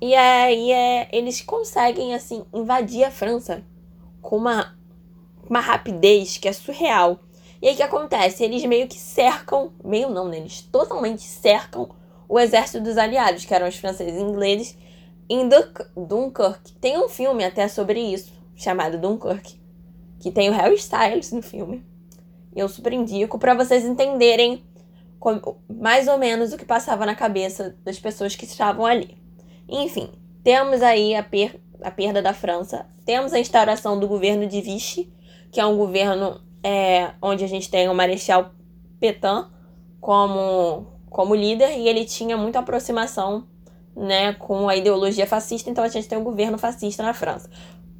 E 0.01 0.15
aí 0.15 0.71
é, 0.71 1.09
eles 1.13 1.41
conseguem 1.41 2.15
assim 2.15 2.45
invadir 2.55 3.05
a 3.05 3.11
França 3.11 3.65
com 4.23 4.37
uma, 4.37 4.79
uma 5.49 5.61
rapidez 5.61 6.39
que 6.39 6.49
é 6.49 6.53
surreal. 6.53 7.19
E 7.61 7.67
aí 7.67 7.75
o 7.75 7.77
que 7.77 7.83
acontece? 7.83 8.45
Eles 8.45 8.65
meio 8.65 8.87
que 8.87 8.99
cercam, 8.99 9.73
meio 9.85 10.09
não, 10.09 10.29
né? 10.29 10.37
Eles 10.37 10.63
totalmente 10.63 11.23
cercam 11.23 11.89
o 12.29 12.39
exército 12.39 12.81
dos 12.81 12.97
aliados, 12.97 13.45
que 13.45 13.53
eram 13.53 13.67
os 13.67 13.77
franceses 13.77 14.15
e 14.15 14.23
ingleses, 14.23 14.79
em 15.29 15.49
Dunkirk. 15.97 16.73
Tem 16.81 16.97
um 16.97 17.09
filme 17.09 17.45
até 17.45 17.67
sobre 17.67 18.01
isso, 18.01 18.33
chamado 18.55 18.99
Dunkirk, 18.99 19.59
que 20.19 20.31
tem 20.31 20.49
o 20.51 20.53
Harry 20.53 20.75
Styles 20.75 21.33
no 21.33 21.43
filme. 21.43 21.85
Eu 22.55 22.69
super 22.69 22.93
indico 22.93 23.39
para 23.39 23.55
vocês 23.55 23.85
entenderem 23.85 24.65
mais 25.69 26.09
ou 26.09 26.19
menos 26.19 26.53
o 26.53 26.57
que 26.57 26.65
passava 26.65 27.05
na 27.05 27.15
cabeça 27.15 27.77
das 27.85 27.99
pessoas 27.99 28.37
que 28.37 28.45
estavam 28.45 28.87
ali. 28.87 29.17
Enfim, 29.69 30.11
temos 30.43 30.83
aí 30.83 31.15
a, 31.15 31.23
per 31.23 31.61
a 31.83 31.91
perda 31.91 32.21
da 32.21 32.33
França, 32.33 32.87
temos 33.05 33.33
a 33.33 33.39
instauração 33.39 33.99
do 33.99 34.09
governo 34.09 34.47
de 34.47 34.61
Vichy, 34.61 35.13
que 35.51 35.61
é 35.61 35.67
um 35.67 35.77
governo 35.77 36.41
é, 36.63 37.13
onde 37.23 37.45
a 37.45 37.49
gente 37.49 37.71
tem 37.71 37.89
o 37.89 37.95
Marechal 37.95 38.53
Petain 38.99 39.47
como, 40.01 40.87
como 41.09 41.35
líder 41.35 41.79
e 41.79 41.89
ele 41.89 42.05
tinha 42.05 42.37
muita 42.37 42.59
aproximação 42.59 43.47
né, 43.95 44.33
com 44.35 44.69
a 44.69 44.77
ideologia 44.77 45.27
fascista, 45.27 45.69
então 45.71 45.83
a 45.83 45.89
gente 45.89 46.09
tem 46.09 46.17
um 46.17 46.25
governo 46.25 46.57
fascista 46.57 47.03
na 47.03 47.13
França. 47.13 47.51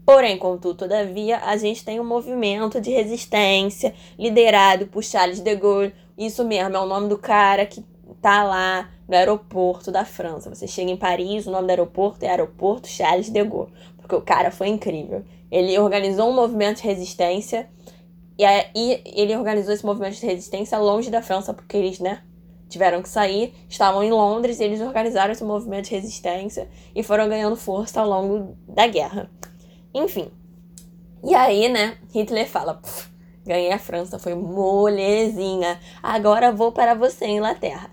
Porém, 0.09 0.39
contudo, 0.39 0.75
todavia, 0.75 1.37
a 1.41 1.55
gente 1.59 1.85
tem 1.85 2.01
um 2.01 2.05
movimento 2.05 2.81
de 2.81 2.91
resistência 2.91 3.95
liderado 4.19 4.87
por 4.87 5.05
Charles 5.05 5.39
de 5.39 5.55
Gaulle. 5.55 5.95
Isso 6.17 6.43
mesmo, 6.47 6.75
é 6.75 6.81
o 6.81 6.87
nome 6.87 7.11
do 7.11 7.19
cara 7.19 7.67
que 7.67 7.85
tá 8.23 8.43
lá 8.43 8.89
no 9.07 9.15
aeroporto 9.15 9.93
da 9.93 10.07
França. 10.07 10.49
Você 10.49 10.67
chega 10.67 10.91
em 10.91 10.97
Paris, 10.97 11.47
o 11.47 11.51
nome 11.51 11.67
do 11.67 11.71
aeroporto 11.71 12.25
é 12.25 12.31
Aeroporto 12.31 12.89
Charles 12.89 13.29
de 13.29 13.45
Gaulle, 13.45 13.71
porque 13.99 14.15
o 14.15 14.23
cara 14.23 14.51
foi 14.51 14.69
incrível. 14.69 15.27
Ele 15.51 15.79
organizou 15.79 16.31
um 16.31 16.35
movimento 16.35 16.79
de 16.81 16.85
resistência 16.85 17.69
e 18.39 18.47
aí 18.47 19.03
ele 19.05 19.37
organizou 19.37 19.75
esse 19.75 19.85
movimento 19.85 20.19
de 20.19 20.25
resistência 20.25 20.79
longe 20.79 21.11
da 21.11 21.21
França, 21.21 21.53
porque 21.53 21.77
eles, 21.77 22.01
né, 22.01 22.23
tiveram 22.71 23.03
que 23.03 23.11
sair, 23.11 23.53
estavam 23.69 24.03
em 24.03 24.11
Londres 24.11 24.59
e 24.59 24.65
eles 24.65 24.81
organizaram 24.81 25.33
esse 25.33 25.45
movimento 25.45 25.91
de 25.91 25.97
resistência 25.97 26.67
e 26.95 27.03
foram 27.03 27.29
ganhando 27.29 27.57
força 27.57 28.01
ao 28.01 28.09
longo 28.09 28.57
da 28.67 28.87
guerra. 28.87 29.31
Enfim. 29.95 30.31
E 31.25 31.35
aí, 31.35 31.69
né, 31.69 31.99
Hitler 32.13 32.49
fala: 32.49 32.81
ganhei 33.45 33.73
a 33.73 33.79
França, 33.79 34.19
foi 34.19 34.35
molezinha. 34.35 35.81
Agora 36.03 36.53
vou 36.53 36.73
para 36.73 36.95
você, 36.95 37.27
Inglaterra. 37.27 37.91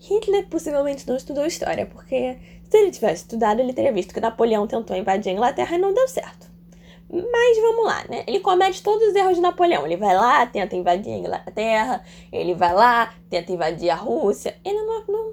Hitler 0.00 0.46
possivelmente 0.48 1.06
não 1.08 1.16
estudou 1.16 1.44
história, 1.44 1.86
porque 1.86 2.38
se 2.68 2.76
ele 2.76 2.90
tivesse 2.90 3.22
estudado, 3.22 3.60
ele 3.60 3.72
teria 3.72 3.92
visto 3.92 4.14
que 4.14 4.20
Napoleão 4.20 4.66
tentou 4.66 4.96
invadir 4.96 5.30
a 5.30 5.32
Inglaterra 5.32 5.76
e 5.76 5.80
não 5.80 5.92
deu 5.92 6.06
certo. 6.06 6.46
Mas 7.10 7.58
vamos 7.58 7.86
lá, 7.86 8.04
né? 8.08 8.22
Ele 8.26 8.38
comete 8.40 8.82
todos 8.82 9.08
os 9.08 9.14
erros 9.14 9.36
de 9.36 9.40
Napoleão. 9.40 9.86
Ele 9.86 9.96
vai 9.96 10.14
lá, 10.14 10.44
tenta 10.44 10.76
invadir 10.76 11.14
a 11.14 11.16
Inglaterra, 11.16 12.04
ele 12.30 12.54
vai 12.54 12.74
lá, 12.74 13.14
tenta 13.30 13.50
invadir 13.50 13.88
a 13.88 13.94
Rússia. 13.94 14.56
Ele 14.62 14.82
não, 14.82 15.04
não, 15.08 15.32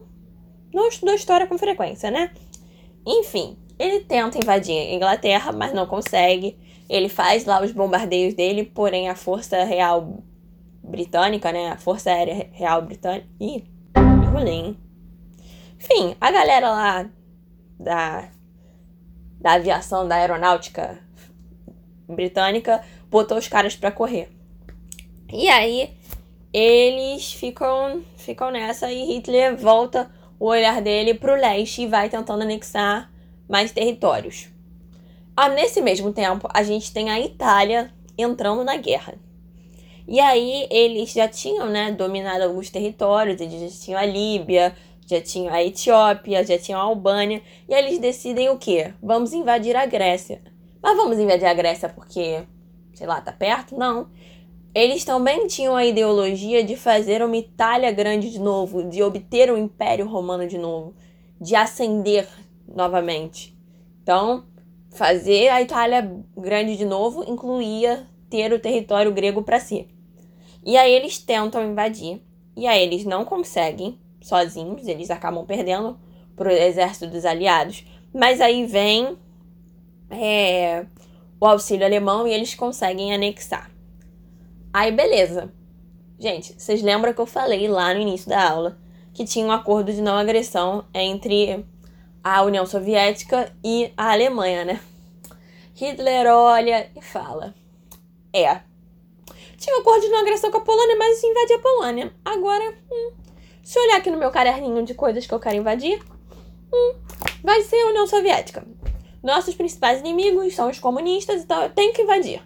não 0.74 0.88
estudou 0.88 1.14
história 1.14 1.46
com 1.46 1.58
frequência, 1.58 2.10
né? 2.10 2.32
Enfim, 3.06 3.58
ele 3.78 4.02
tenta 4.02 4.38
invadir 4.38 4.78
a 4.78 4.94
Inglaterra, 4.94 5.52
mas 5.52 5.74
não 5.74 5.86
consegue. 5.86 6.58
Ele 6.88 7.10
faz 7.10 7.46
lá 7.46 7.62
os 7.62 7.72
bombardeios 7.72 8.34
dele, 8.34 8.64
porém 8.64 9.10
a 9.10 9.16
Força 9.16 9.64
Real 9.64 10.24
Britânica, 10.84 11.52
né? 11.52 11.70
A 11.70 11.78
Força 11.78 12.12
Aérea 12.12 12.50
Real 12.54 12.82
Britânica. 12.82 13.28
Ih, 13.40 13.64
enrolei, 13.98 14.78
Enfim, 15.80 16.16
a 16.22 16.32
galera 16.32 16.70
lá 16.70 17.10
da, 17.80 18.30
da 19.40 19.54
aviação, 19.54 20.08
da 20.08 20.16
aeronáutica 20.16 21.00
britânica 22.08 22.84
botou 23.10 23.38
os 23.38 23.48
caras 23.48 23.76
para 23.76 23.92
correr. 23.92 24.30
E 25.32 25.48
aí 25.50 25.90
eles 26.54 27.34
ficam 27.34 28.04
ficam 28.16 28.52
nessa 28.52 28.92
e 28.92 29.04
Hitler 29.04 29.58
volta 29.58 30.10
o 30.40 30.46
olhar 30.46 30.82
dele 30.82 31.14
pro 31.14 31.36
leste 31.36 31.82
e 31.82 31.88
vai 31.88 32.10
tentando 32.10 32.44
anexar 32.44 33.12
mais 33.48 33.72
territórios. 33.72 34.48
Ah, 35.36 35.50
nesse 35.50 35.82
mesmo 35.82 36.14
tempo, 36.14 36.48
a 36.54 36.64
gente 36.64 36.94
tem 36.94 37.10
a 37.10 37.20
Itália 37.20 37.92
entrando 38.18 38.64
na 38.64 38.78
guerra. 38.78 39.16
E 40.08 40.20
aí 40.20 40.68
eles 40.70 41.12
já 41.12 41.28
tinham, 41.28 41.70
né, 41.70 41.92
dominado 41.92 42.44
alguns 42.44 42.70
territórios, 42.70 43.42
eles 43.42 43.60
já 43.60 43.86
tinham 43.86 44.00
a 44.00 44.06
Líbia, 44.06 44.76
já 45.06 45.20
tinham 45.20 45.54
a 45.54 45.64
Etiópia, 45.64 46.46
já 46.46 46.58
tinham 46.58 46.80
a 46.80 46.84
Albânia, 46.84 47.42
e 47.68 47.74
aí 47.74 47.86
eles 47.86 48.00
decidem 48.00 48.50
o 48.50 48.58
quê? 48.58 48.94
Vamos 49.02 49.34
invadir 49.34 49.76
a 49.76 49.86
Grécia. 49.86 50.42
Mas 50.82 50.96
vamos 50.96 51.18
invadir 51.18 51.46
a 51.46 51.54
Grécia 51.54 51.90
porque, 51.90 52.44
sei 52.94 53.08
lá, 53.08 53.20
tá 53.20 53.32
perto? 53.32 53.76
Não. 53.76 54.08
Eles 54.74 55.04
também 55.04 55.48
tinham 55.48 55.76
a 55.76 55.86
ideologia 55.86 56.64
de 56.64 56.76
fazer 56.76 57.24
uma 57.24 57.38
Itália 57.38 57.92
grande 57.92 58.30
de 58.30 58.40
novo, 58.40 58.84
de 58.88 59.02
obter 59.02 59.50
o 59.50 59.56
um 59.56 59.58
Império 59.58 60.08
Romano 60.08 60.48
de 60.48 60.58
novo, 60.58 60.94
de 61.42 61.56
ascender 61.56 62.28
novamente. 62.68 63.58
Então, 64.02 64.46
fazer 64.92 65.50
a 65.50 65.62
Itália 65.62 66.24
grande 66.38 66.78
de 66.78 66.86
novo 66.86 67.24
incluía 67.30 68.08
ter 68.30 68.52
o 68.54 68.60
território 68.60 69.12
grego 69.12 69.44
para 69.44 69.60
si. 69.60 69.88
E 70.64 70.78
aí 70.78 70.92
eles 70.92 71.20
tentam 71.20 71.64
invadir, 71.64 72.22
e 72.56 72.66
aí 72.66 72.82
eles 72.82 73.06
não 73.06 73.24
conseguem 73.24 74.00
sozinhos, 74.22 74.88
eles 74.88 75.12
acabam 75.12 75.46
perdendo 75.46 76.00
para 76.36 76.50
o 76.50 76.52
exército 76.52 77.08
dos 77.08 77.26
aliados. 77.26 77.86
Mas 78.14 78.42
aí 78.42 78.66
vem 78.66 79.18
é, 80.10 80.86
o 81.40 81.46
auxílio 81.46 81.86
alemão 81.86 82.28
e 82.28 82.34
eles 82.34 82.56
conseguem 82.56 83.14
anexar. 83.14 83.70
Aí, 84.74 84.92
beleza. 84.92 85.54
Gente, 86.18 86.56
vocês 86.58 86.82
lembram 86.82 87.14
que 87.14 87.22
eu 87.22 87.26
falei 87.26 87.68
lá 87.68 87.94
no 87.94 88.00
início 88.00 88.30
da 88.30 88.50
aula 88.50 88.78
que 89.14 89.24
tinha 89.24 89.46
um 89.46 89.52
acordo 89.52 89.94
de 89.94 90.02
não 90.02 90.18
agressão 90.18 90.84
entre 90.94 91.66
a 92.26 92.42
União 92.42 92.66
Soviética 92.66 93.56
e 93.64 93.94
a 93.96 94.12
Alemanha, 94.12 94.66
né? 94.66 94.82
Hitler 95.76 96.26
olha 96.26 96.90
e 96.96 97.02
fala: 97.02 97.54
É, 98.34 98.62
tinha 99.56 99.78
um 99.78 99.82
acordo 99.82 100.02
de 100.02 100.10
não 100.10 100.22
agressão 100.22 100.50
com 100.50 100.58
a 100.58 100.62
Polônia, 100.62 100.96
mas 100.98 101.24
invadir 101.24 101.54
a 101.54 101.60
Polônia. 101.60 102.14
Agora, 102.26 102.74
hum, 102.92 103.12
se 103.62 103.78
olhar 103.78 103.98
aqui 103.98 104.10
no 104.10 104.18
meu 104.18 104.32
caderninho 104.32 104.84
de 104.84 104.96
coisas 104.96 105.28
que 105.28 105.34
eu 105.36 105.40
quero 105.40 105.58
invadir, 105.58 106.02
hum, 106.74 106.96
vai 107.44 107.62
ser 107.62 107.76
a 107.76 107.90
União 107.90 108.08
Soviética. 108.08 108.66
Nossos 109.22 109.54
principais 109.54 110.00
inimigos 110.00 110.56
são 110.56 110.68
os 110.68 110.80
comunistas, 110.80 111.44
então 111.44 111.62
eu 111.62 111.70
tenho 111.70 111.94
que 111.94 112.02
invadir. 112.02 112.42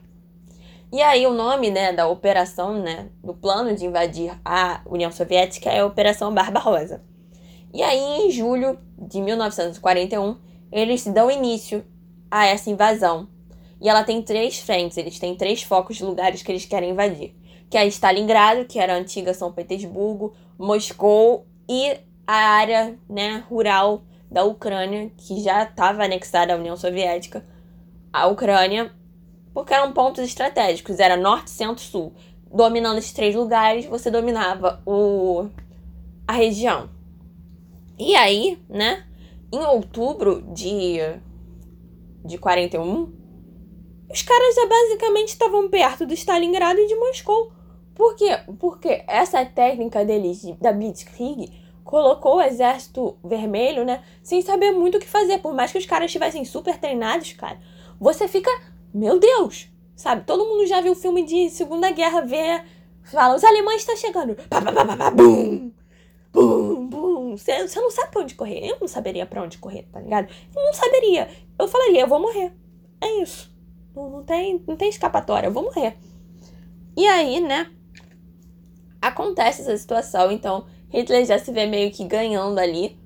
E 0.91 1.01
aí 1.01 1.25
o 1.25 1.33
nome, 1.33 1.71
né, 1.71 1.93
da 1.93 2.07
operação, 2.07 2.81
né, 2.81 3.09
do 3.23 3.33
plano 3.33 3.73
de 3.73 3.85
invadir 3.85 4.37
a 4.43 4.81
União 4.85 5.11
Soviética 5.11 5.69
é 5.69 5.79
a 5.79 5.85
Operação 5.85 6.33
Barbarossa. 6.33 7.01
E 7.73 7.83
aí, 7.83 8.25
em 8.25 8.31
julho 8.31 8.79
de 8.97 9.21
1941, 9.21 10.37
eles 10.71 11.05
dão 11.05 11.29
início 11.29 11.83
a 12.29 12.45
essa 12.45 12.69
invasão. 12.69 13.27
E 13.81 13.87
ela 13.87 14.03
tem 14.03 14.21
três 14.21 14.59
frentes, 14.59 14.97
eles 14.97 15.19
têm 15.19 15.35
três 15.35 15.63
focos 15.63 15.97
de 15.97 16.03
lugares 16.03 16.43
que 16.43 16.51
eles 16.51 16.65
querem 16.65 16.91
invadir. 16.91 17.35
Que 17.69 17.77
é 17.77 17.85
Stalingrado, 17.87 18.65
que 18.65 18.79
era 18.79 18.93
a 18.93 18.97
antiga 18.97 19.33
São 19.33 19.51
Petersburgo, 19.51 20.33
Moscou 20.57 21.45
e 21.67 21.97
a 22.27 22.35
área 22.35 22.97
né, 23.09 23.43
rural 23.49 24.03
da 24.29 24.43
Ucrânia, 24.43 25.11
que 25.17 25.41
já 25.41 25.63
estava 25.63 26.03
anexada 26.03 26.53
à 26.53 26.57
União 26.57 26.75
Soviética, 26.75 27.45
a 28.11 28.27
Ucrânia, 28.27 28.91
porque 29.53 29.73
eram 29.73 29.91
pontos 29.93 30.23
estratégicos, 30.23 30.99
era 30.99 31.17
norte, 31.17 31.49
centro, 31.49 31.83
sul. 31.83 32.13
Dominando 32.51 32.97
esses 32.97 33.13
três 33.13 33.35
lugares, 33.35 33.85
você 33.85 34.11
dominava 34.11 34.81
o, 34.85 35.47
a 36.27 36.33
região. 36.33 36.89
E 37.99 38.15
aí, 38.15 38.57
né, 38.69 39.05
em 39.51 39.59
outubro 39.59 40.41
de, 40.53 40.99
de 42.23 42.37
41, 42.37 43.11
os 44.09 44.21
caras 44.21 44.55
já 44.55 44.65
basicamente 44.65 45.27
estavam 45.27 45.67
perto 45.67 46.05
do 46.05 46.13
Stalingrado 46.13 46.79
e 46.79 46.87
de 46.87 46.95
Moscou. 46.95 47.51
Por 47.93 48.15
quê? 48.15 48.39
Porque 48.57 49.03
essa 49.05 49.45
técnica 49.45 50.05
deles 50.05 50.43
da 50.61 50.71
Blitzkrieg 50.71 51.51
colocou 51.83 52.37
o 52.37 52.41
exército 52.41 53.17
vermelho, 53.21 53.83
né, 53.83 54.01
sem 54.23 54.41
saber 54.41 54.71
muito 54.71 54.95
o 54.95 54.99
que 55.01 55.07
fazer. 55.07 55.39
Por 55.39 55.53
mais 55.53 55.71
que 55.71 55.77
os 55.77 55.85
caras 55.85 56.05
estivessem 56.05 56.45
super 56.45 56.77
treinados, 56.77 57.33
cara, 57.33 57.59
você 57.99 58.29
fica, 58.29 58.49
meu 58.93 59.19
Deus, 59.19 59.67
sabe? 59.93 60.23
Todo 60.25 60.45
mundo 60.45 60.65
já 60.65 60.79
viu 60.79 60.95
filme 60.95 61.25
de 61.25 61.49
Segunda 61.49 61.91
Guerra, 61.91 62.21
vê, 62.21 62.61
fala, 63.03 63.35
os 63.35 63.43
alemães 63.43 63.81
estão 63.81 63.97
chegando, 63.97 64.35
pá, 64.49 64.61
pá, 64.61 64.71
pá, 64.71 64.95
pá, 64.95 65.11
bum, 65.11 65.71
bum, 66.33 66.87
bum. 66.87 67.37
Você, 67.37 67.57
não 67.57 67.91
sabe 67.91 68.11
pra 68.11 68.21
onde 68.21 68.35
correr. 68.35 68.67
Eu 68.67 68.77
não 68.79 68.87
saberia 68.87 69.25
pra 69.25 69.43
onde 69.43 69.57
correr, 69.57 69.87
tá 69.91 69.99
ligado? 69.99 70.29
Eu 70.55 70.63
não 70.63 70.73
saberia. 70.73 71.29
Eu 71.57 71.67
falaria, 71.67 72.01
eu 72.01 72.07
vou 72.07 72.19
morrer. 72.19 72.51
É 73.01 73.21
isso. 73.21 73.51
Não, 73.95 74.09
não, 74.09 74.23
tem, 74.23 74.63
não 74.67 74.75
tem 74.75 74.89
escapatória, 74.89 75.47
eu 75.47 75.51
vou 75.51 75.63
morrer. 75.63 75.97
E 76.95 77.05
aí, 77.05 77.39
né? 77.39 77.71
Acontece 79.01 79.61
essa 79.61 79.77
situação, 79.77 80.31
então 80.31 80.65
Hitler 80.89 81.25
já 81.25 81.39
se 81.39 81.51
vê 81.51 81.65
meio 81.65 81.91
que 81.91 82.03
ganhando 82.03 82.59
ali. 82.59 82.97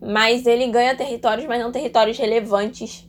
Mas 0.00 0.46
ele 0.46 0.66
ganha 0.68 0.94
territórios, 0.94 1.46
mas 1.46 1.60
não 1.60 1.72
territórios 1.72 2.18
relevantes 2.18 3.08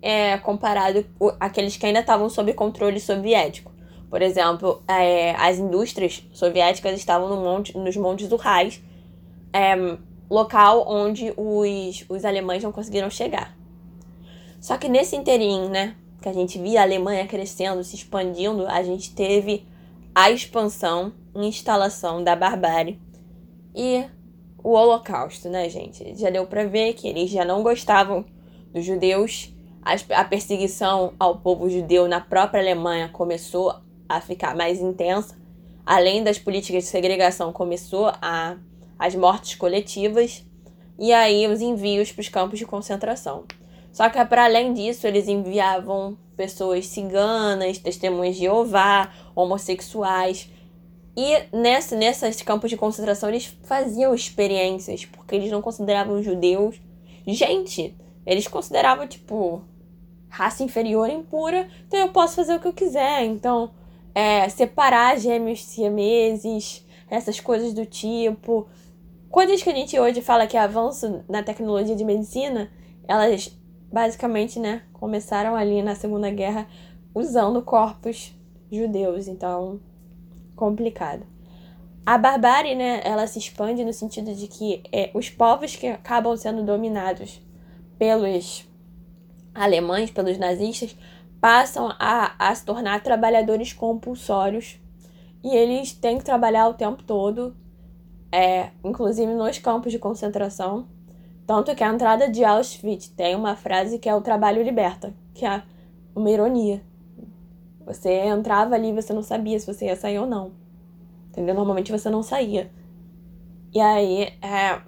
é, 0.00 0.38
comparado 0.38 1.04
àqueles 1.38 1.76
que 1.76 1.84
ainda 1.84 2.00
estavam 2.00 2.28
sob 2.28 2.52
controle 2.54 2.98
soviético. 2.98 3.75
Por 4.08 4.22
exemplo, 4.22 4.82
é, 4.88 5.32
as 5.32 5.58
indústrias 5.58 6.22
soviéticas 6.32 6.94
estavam 6.94 7.28
no 7.28 7.36
monte, 7.36 7.76
nos 7.76 7.96
Montes 7.96 8.30
Urrais, 8.30 8.82
é, 9.52 9.74
local 10.30 10.84
onde 10.88 11.32
os, 11.36 12.04
os 12.08 12.24
alemães 12.24 12.62
não 12.62 12.72
conseguiram 12.72 13.10
chegar. 13.10 13.56
Só 14.60 14.76
que 14.76 14.88
nesse 14.88 15.16
inteirinho, 15.16 15.68
né, 15.68 15.96
que 16.20 16.28
a 16.28 16.32
gente 16.32 16.58
via 16.58 16.80
a 16.80 16.84
Alemanha 16.84 17.26
crescendo, 17.26 17.82
se 17.84 17.96
expandindo, 17.96 18.66
a 18.66 18.82
gente 18.82 19.14
teve 19.14 19.66
a 20.14 20.30
expansão 20.30 21.12
e 21.34 21.46
instalação 21.46 22.24
da 22.24 22.34
barbárie 22.34 22.98
e 23.74 24.04
o 24.62 24.70
Holocausto, 24.72 25.48
né, 25.48 25.68
gente? 25.68 26.16
Já 26.16 26.30
deu 26.30 26.46
para 26.46 26.64
ver 26.64 26.94
que 26.94 27.06
eles 27.06 27.30
já 27.30 27.44
não 27.44 27.62
gostavam 27.62 28.24
dos 28.72 28.84
judeus. 28.84 29.54
A 30.10 30.24
perseguição 30.24 31.14
ao 31.20 31.38
povo 31.38 31.70
judeu 31.70 32.08
na 32.08 32.20
própria 32.20 32.60
Alemanha 32.60 33.08
começou 33.08 33.72
a 34.08 34.20
ficar 34.20 34.54
mais 34.54 34.80
intensa. 34.80 35.36
Além 35.84 36.24
das 36.24 36.38
políticas 36.38 36.84
de 36.84 36.90
segregação, 36.90 37.52
começou 37.52 38.12
a 38.20 38.56
as 38.98 39.14
mortes 39.14 39.54
coletivas 39.56 40.42
e 40.98 41.12
aí 41.12 41.46
os 41.46 41.60
envios 41.60 42.10
para 42.10 42.22
os 42.22 42.28
campos 42.28 42.58
de 42.58 42.64
concentração. 42.64 43.44
Só 43.92 44.08
que 44.08 44.24
para 44.24 44.44
além 44.44 44.72
disso, 44.72 45.06
eles 45.06 45.28
enviavam 45.28 46.16
pessoas 46.36 46.86
ciganas, 46.86 47.78
testemunhas 47.78 48.34
de 48.34 48.42
Jeová, 48.42 49.12
homossexuais. 49.34 50.50
E 51.16 51.56
nessa, 51.56 51.96
nesses 51.96 52.42
campos 52.42 52.70
de 52.70 52.76
concentração 52.76 53.28
eles 53.28 53.56
faziam 53.64 54.14
experiências, 54.14 55.04
porque 55.04 55.34
eles 55.34 55.50
não 55.50 55.62
consideravam 55.62 56.22
judeus 56.22 56.76
gente. 57.26 57.94
Eles 58.24 58.46
consideravam, 58.46 59.06
tipo, 59.06 59.62
raça 60.28 60.62
inferior 60.62 61.08
impura, 61.08 61.68
então 61.86 62.00
eu 62.00 62.08
posso 62.08 62.36
fazer 62.36 62.54
o 62.54 62.60
que 62.60 62.68
eu 62.68 62.72
quiser. 62.72 63.24
Então, 63.24 63.70
é, 64.16 64.48
separar 64.48 65.18
gêmeos 65.18 65.62
siameses, 65.62 66.82
essas 67.10 67.38
coisas 67.38 67.74
do 67.74 67.84
tipo. 67.84 68.66
Coisas 69.28 69.62
que 69.62 69.68
a 69.68 69.74
gente 69.74 70.00
hoje 70.00 70.22
fala 70.22 70.46
que 70.46 70.56
é 70.56 70.60
avanço 70.60 71.22
na 71.28 71.42
tecnologia 71.42 71.94
de 71.94 72.02
medicina, 72.02 72.70
elas 73.06 73.54
basicamente, 73.92 74.58
né, 74.58 74.84
começaram 74.94 75.54
ali 75.54 75.82
na 75.82 75.94
Segunda 75.94 76.30
Guerra 76.30 76.66
usando 77.14 77.60
corpos 77.60 78.34
judeus, 78.72 79.28
então 79.28 79.80
complicado. 80.56 81.26
A 82.06 82.16
barbárie, 82.16 82.74
né, 82.74 83.02
ela 83.04 83.26
se 83.26 83.38
expande 83.38 83.84
no 83.84 83.92
sentido 83.92 84.34
de 84.34 84.48
que 84.48 84.82
é, 84.90 85.10
os 85.12 85.28
povos 85.28 85.76
que 85.76 85.88
acabam 85.88 86.34
sendo 86.38 86.64
dominados 86.64 87.42
pelos 87.98 88.66
alemães, 89.54 90.10
pelos 90.10 90.38
nazistas, 90.38 90.96
passam 91.46 91.94
a, 92.00 92.34
a 92.40 92.52
se 92.52 92.64
tornar 92.64 93.04
trabalhadores 93.04 93.72
compulsórios 93.72 94.80
e 95.44 95.54
eles 95.54 95.92
têm 95.92 96.18
que 96.18 96.24
trabalhar 96.24 96.66
o 96.66 96.74
tempo 96.74 97.04
todo, 97.04 97.56
é, 98.32 98.70
inclusive 98.82 99.32
nos 99.32 99.56
campos 99.56 99.92
de 99.92 99.98
concentração. 100.00 100.88
Tanto 101.46 101.72
que 101.76 101.84
a 101.84 101.88
entrada 101.88 102.28
de 102.28 102.44
Auschwitz 102.44 103.06
tem 103.10 103.36
uma 103.36 103.54
frase 103.54 104.00
que 104.00 104.08
é 104.08 104.14
o 104.16 104.20
trabalho 104.20 104.60
liberta, 104.60 105.14
que 105.32 105.46
é 105.46 105.62
uma 106.16 106.28
ironia. 106.28 106.82
Você 107.84 108.12
entrava 108.26 108.74
ali 108.74 108.92
você 108.92 109.12
não 109.12 109.22
sabia 109.22 109.56
se 109.56 109.72
você 109.72 109.84
ia 109.86 109.94
sair 109.94 110.18
ou 110.18 110.26
não. 110.26 110.50
Entendeu? 111.28 111.54
Normalmente 111.54 111.92
você 111.92 112.10
não 112.10 112.24
saía. 112.24 112.72
E 113.72 113.78
aí, 113.78 114.36
é, 114.42 114.80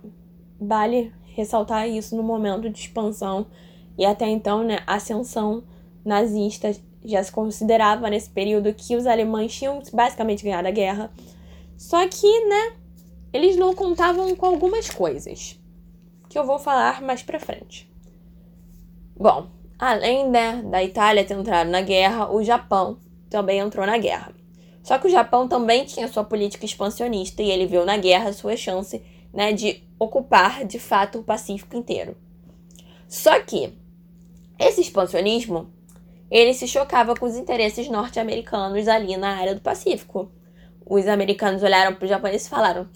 vale 0.61 1.13
ressaltar 1.37 1.89
isso 1.89 2.17
no 2.17 2.23
momento 2.25 2.69
de 2.69 2.81
expansão 2.81 3.47
e 3.97 4.05
até 4.05 4.27
então, 4.29 4.65
né, 4.65 4.81
ascensão 4.89 5.63
nazista 6.09 6.75
já 7.05 7.23
se 7.23 7.31
considerava 7.31 8.11
nesse 8.11 8.31
período 8.31 8.75
que 8.75 8.97
os 8.97 9.07
alemães 9.07 9.55
tinham 9.55 9.81
basicamente 9.93 10.43
ganhado 10.43 10.67
a 10.67 10.73
guerra. 10.73 11.11
Só 11.77 12.07
que, 12.09 12.47
né, 12.47 12.73
eles 13.33 13.57
não 13.57 13.75
contavam 13.75 14.35
com 14.35 14.47
algumas 14.47 14.91
coisas 14.91 15.61
que 16.29 16.39
eu 16.39 16.45
vou 16.45 16.59
falar 16.59 17.01
mais 17.01 17.23
pra 17.23 17.39
frente. 17.39 17.91
Bom, 19.17 19.49
além 19.79 20.29
né, 20.29 20.63
da 20.63 20.83
Itália 20.83 21.25
ter 21.25 21.35
entrado 21.35 21.71
na 21.71 21.81
guerra, 21.81 22.31
o 22.33 22.43
Japão 22.43 22.99
também 23.31 23.59
entrou 23.59 23.87
na 23.87 23.99
guerra. 23.99 24.33
Só 24.83 24.99
que 24.99 25.07
o 25.07 25.11
Japão 25.11 25.47
também 25.47 25.85
tinha 25.85 26.09
sua 26.09 26.25
política 26.25 26.65
expansionista 26.65 27.43
e 27.43 27.51
ele 27.51 27.67
viu 27.67 27.85
na 27.85 27.97
guerra 27.97 28.33
sua 28.33 28.57
chance 28.57 29.03
né, 29.33 29.53
de 29.53 29.83
ocupar 29.99 30.65
de 30.65 30.79
fato 30.79 31.19
o 31.19 31.25
Pacífico 31.25 31.77
inteiro. 31.77 32.17
Só 33.07 33.41
que 33.41 33.73
esse 34.59 34.81
expansionismo 34.81 35.71
ele 36.31 36.53
se 36.53 36.69
chocava 36.69 37.15
com 37.15 37.27
os 37.27 37.37
interesses 37.37 37.89
norte-americanos 37.89 38.87
ali 38.89 39.17
na 39.17 39.37
área 39.37 39.55
do 39.55 39.61
Pacífico. 39.61 40.31
Os 40.85 41.07
americanos 41.07 41.63
olharam 41.63 41.95
para 41.95 42.05
os 42.05 42.11
japoneses 42.11 42.47
e 42.47 42.51
falaram: 42.51 42.89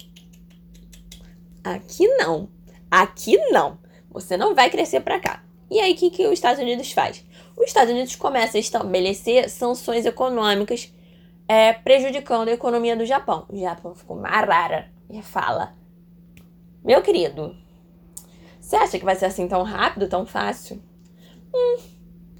aqui 1.64 2.06
não. 2.16 2.48
Aqui 2.90 3.36
não. 3.50 3.78
Você 4.10 4.36
não 4.36 4.54
vai 4.54 4.68
crescer 4.68 5.00
para 5.00 5.20
cá. 5.20 5.42
E 5.70 5.80
aí, 5.80 5.92
o 5.92 5.96
que, 5.96 6.10
que 6.10 6.26
os 6.26 6.34
Estados 6.34 6.60
Unidos 6.60 6.92
faz? 6.92 7.24
Os 7.56 7.66
Estados 7.66 7.92
Unidos 7.92 8.14
começa 8.16 8.58
a 8.58 8.60
estabelecer 8.60 9.48
sanções 9.48 10.04
econômicas 10.04 10.92
é, 11.48 11.72
prejudicando 11.72 12.48
a 12.48 12.52
economia 12.52 12.96
do 12.96 13.06
Japão. 13.06 13.46
O 13.48 13.56
Japão 13.56 13.94
ficou 13.94 14.16
marara 14.16 14.90
e 15.08 15.22
fala: 15.22 15.74
Meu 16.84 17.00
querido, 17.00 17.56
você 18.60 18.76
acha 18.76 18.98
que 18.98 19.04
vai 19.04 19.16
ser 19.16 19.26
assim 19.26 19.48
tão 19.48 19.62
rápido, 19.62 20.08
tão 20.08 20.26
fácil? 20.26 20.82
Hum, 21.54 21.78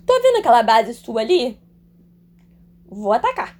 tô 0.06 0.20
vendo 0.20 0.38
aquela 0.38 0.62
base 0.62 0.94
sua 0.94 1.20
ali? 1.20 1.60
Vou 2.86 3.12
atacar. 3.12 3.58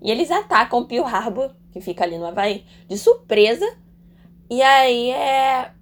E 0.00 0.10
eles 0.10 0.30
atacam 0.30 0.84
Pearl 0.84 1.06
Harbor, 1.06 1.54
que 1.70 1.80
fica 1.80 2.04
ali 2.04 2.18
no 2.18 2.26
Havaí, 2.26 2.64
de 2.88 2.98
surpresa. 2.98 3.66
E 4.50 4.60
aí 4.60 5.10
é 5.10 5.72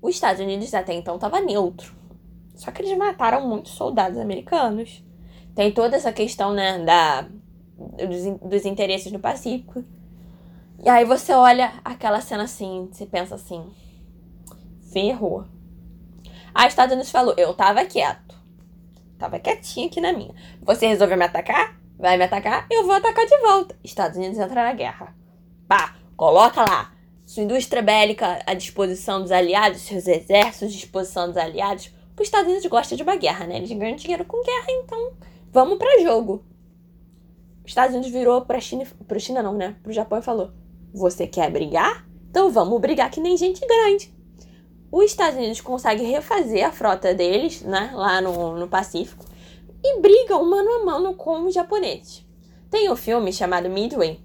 os 0.00 0.14
Estados 0.14 0.40
Unidos 0.40 0.72
até 0.74 0.94
então 0.94 1.16
estava 1.16 1.40
neutro. 1.40 1.94
Só 2.54 2.70
que 2.70 2.82
eles 2.82 2.96
mataram 2.96 3.46
muitos 3.46 3.72
soldados 3.72 4.18
americanos. 4.18 5.04
Tem 5.54 5.72
toda 5.72 5.96
essa 5.96 6.12
questão, 6.12 6.52
né, 6.52 6.78
da, 6.84 7.22
dos, 7.76 8.50
dos 8.50 8.64
interesses 8.64 9.10
no 9.10 9.18
Pacífico. 9.18 9.84
E 10.84 10.88
aí 10.88 11.04
você 11.04 11.32
olha 11.32 11.72
aquela 11.84 12.20
cena 12.20 12.44
assim, 12.44 12.88
você 12.92 13.04
pensa 13.06 13.34
assim, 13.34 13.64
ferrou. 14.92 15.44
Aí 16.54 16.68
Estados 16.68 16.92
Unidos 16.92 17.10
falou, 17.10 17.34
eu 17.36 17.52
tava 17.54 17.84
quieto. 17.84 18.37
Tava 19.18 19.38
quietinho 19.38 19.88
aqui 19.88 20.00
na 20.00 20.12
minha. 20.12 20.34
Você 20.62 20.86
resolveu 20.86 21.16
me 21.16 21.24
atacar? 21.24 21.76
Vai 21.98 22.16
me 22.16 22.24
atacar? 22.24 22.66
Eu 22.70 22.86
vou 22.86 22.94
atacar 22.94 23.26
de 23.26 23.36
volta. 23.38 23.76
Estados 23.82 24.16
Unidos 24.16 24.38
entra 24.38 24.62
na 24.62 24.72
guerra. 24.72 25.14
Pá, 25.66 25.96
coloca 26.16 26.62
lá 26.62 26.92
sua 27.26 27.42
indústria 27.42 27.82
bélica 27.82 28.42
à 28.46 28.54
disposição 28.54 29.20
dos 29.20 29.30
aliados, 29.30 29.82
seus 29.82 30.06
exércitos 30.06 30.68
à 30.68 30.70
disposição 30.70 31.26
dos 31.26 31.36
aliados. 31.36 31.88
Porque 32.08 32.22
os 32.22 32.28
Estados 32.28 32.48
Unidos 32.48 32.66
gostam 32.70 32.96
de 32.96 33.02
uma 33.02 33.16
guerra, 33.16 33.46
né? 33.46 33.58
Eles 33.58 33.70
ganham 33.70 33.96
dinheiro 33.96 34.24
com 34.24 34.42
guerra, 34.42 34.66
então 34.82 35.12
vamos 35.52 35.76
para 35.76 36.02
jogo. 36.02 36.44
Os 37.64 37.70
Estados 37.70 37.94
Unidos 37.94 38.10
virou 38.10 38.42
pra 38.42 38.60
China, 38.60 38.86
pro 39.06 39.20
China 39.20 39.42
não, 39.42 39.52
né? 39.52 39.76
Pro 39.82 39.92
Japão 39.92 40.18
e 40.18 40.22
falou: 40.22 40.52
Você 40.94 41.26
quer 41.26 41.50
brigar? 41.50 42.06
Então 42.30 42.50
vamos 42.50 42.80
brigar 42.80 43.10
que 43.10 43.20
nem 43.20 43.36
gente 43.36 43.60
grande. 43.66 44.10
Os 44.90 45.04
Estados 45.04 45.36
Unidos 45.36 45.60
conseguem 45.60 46.10
refazer 46.10 46.66
a 46.66 46.72
frota 46.72 47.12
deles, 47.14 47.62
né? 47.62 47.90
Lá 47.94 48.20
no, 48.20 48.56
no 48.56 48.68
Pacífico. 48.68 49.24
E 49.82 50.00
brigam 50.00 50.44
mano 50.44 50.70
a 50.70 50.84
mano 50.84 51.14
com 51.14 51.44
os 51.44 51.54
japoneses. 51.54 52.26
Tem 52.70 52.90
um 52.90 52.96
filme 52.96 53.32
chamado 53.32 53.68
Midway, 53.68 54.20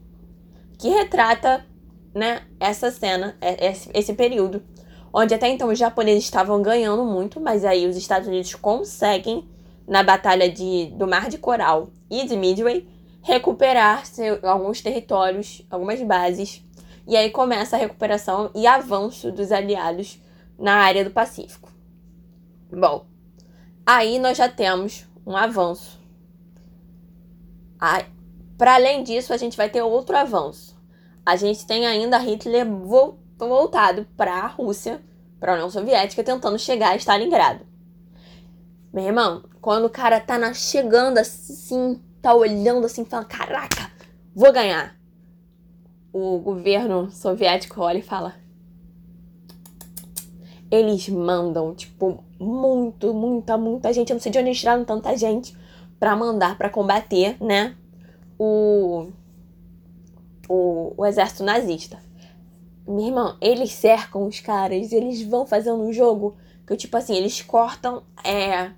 que 0.78 0.90
retrata 0.90 1.66
né, 2.14 2.44
essa 2.60 2.92
cena, 2.92 3.36
é, 3.40 3.70
esse, 3.70 3.90
esse 3.94 4.14
período, 4.14 4.62
onde 5.14 5.34
até 5.34 5.48
então 5.48 5.70
os 5.70 5.80
japoneses 5.80 6.24
estavam 6.24 6.62
ganhando 6.62 7.04
muito, 7.06 7.40
mas 7.40 7.64
aí 7.64 7.88
os 7.88 7.96
Estados 7.96 8.28
Unidos 8.28 8.54
conseguem, 8.56 9.48
na 9.88 10.02
batalha 10.02 10.50
de, 10.50 10.88
do 10.98 11.08
Mar 11.08 11.30
de 11.30 11.38
Coral 11.38 11.90
e 12.10 12.26
de 12.26 12.36
Midway, 12.36 12.88
recuperar 13.22 14.06
seu, 14.06 14.40
alguns 14.44 14.82
territórios, 14.82 15.66
algumas 15.70 16.02
bases, 16.02 16.64
e 17.08 17.18
aí 17.18 17.30
começa 17.32 17.76
a 17.76 17.80
recuperação 17.80 18.50
e 18.56 18.66
avanço 18.66 19.32
dos 19.32 19.52
aliados 19.52 20.22
na 20.58 20.76
área 20.76 21.04
do 21.04 21.12
Pacífico. 21.12 21.72
Bom, 22.72 23.06
aí 23.86 24.20
nós 24.20 24.38
já 24.38 24.50
temos 24.50 25.06
um 25.26 25.36
avanço. 25.36 26.00
Para 28.58 28.76
além 28.76 29.04
disso, 29.04 29.34
a 29.34 29.38
gente 29.38 29.58
vai 29.58 29.70
ter 29.70 29.82
outro 29.82 30.16
avanço. 30.16 30.80
A 31.26 31.36
gente 31.36 31.66
tem 31.66 31.86
ainda 31.86 32.18
Hitler 32.18 32.66
voltado 33.38 34.06
para 34.16 34.36
a 34.36 34.48
Rússia, 34.48 35.02
para 35.40 35.52
a 35.52 35.56
União 35.56 35.70
Soviética, 35.70 36.24
tentando 36.24 36.58
chegar 36.58 36.92
a 36.92 36.96
Stalingrado. 36.96 37.66
Meu 38.94 39.06
irmão, 39.06 39.44
quando 39.60 39.86
o 39.86 39.90
cara 39.90 40.20
tá 40.20 40.38
na, 40.38 40.54
chegando 40.54 41.18
assim, 41.18 42.02
tá 42.22 42.34
olhando 42.34 42.86
assim, 42.86 43.04
falando: 43.04 43.28
Caraca, 43.28 43.92
vou 44.36 44.52
ganhar. 44.54 44.96
O 46.12 46.38
governo 46.40 47.10
soviético 47.10 47.82
olha 47.82 47.98
e 47.98 48.04
fala: 48.04 48.36
Eles 50.74 51.08
mandam, 51.10 51.76
tipo, 51.76 52.24
muito, 52.40 53.14
muita, 53.14 53.58
muita 53.58 53.94
gente. 53.94 54.10
Eu 54.10 54.16
não 54.16 54.22
sei 54.22 54.32
de 54.32 54.40
onde 54.40 54.50
eles 54.50 54.60
tiraram 54.60 54.84
tanta 54.84 55.16
gente 55.16 55.56
para 56.00 56.16
mandar 56.16 56.58
para 56.58 56.70
combater, 56.70 57.38
né? 57.42 57.76
o, 58.38 59.08
o, 60.48 60.94
o 60.98 61.06
exército 61.06 61.44
nazista. 61.44 61.98
Minha 62.86 63.10
irmã, 63.10 63.38
eles 63.40 63.72
cercam 63.72 64.28
os 64.28 64.40
caras, 64.40 64.92
eles 64.92 65.22
vão 65.24 65.46
fazendo 65.46 65.82
um 65.82 65.94
jogo 65.94 66.36
que, 66.68 66.76
tipo 66.76 66.96
assim, 66.98 67.16
eles 67.16 67.42
cortam. 67.42 68.04
É, 68.24 68.72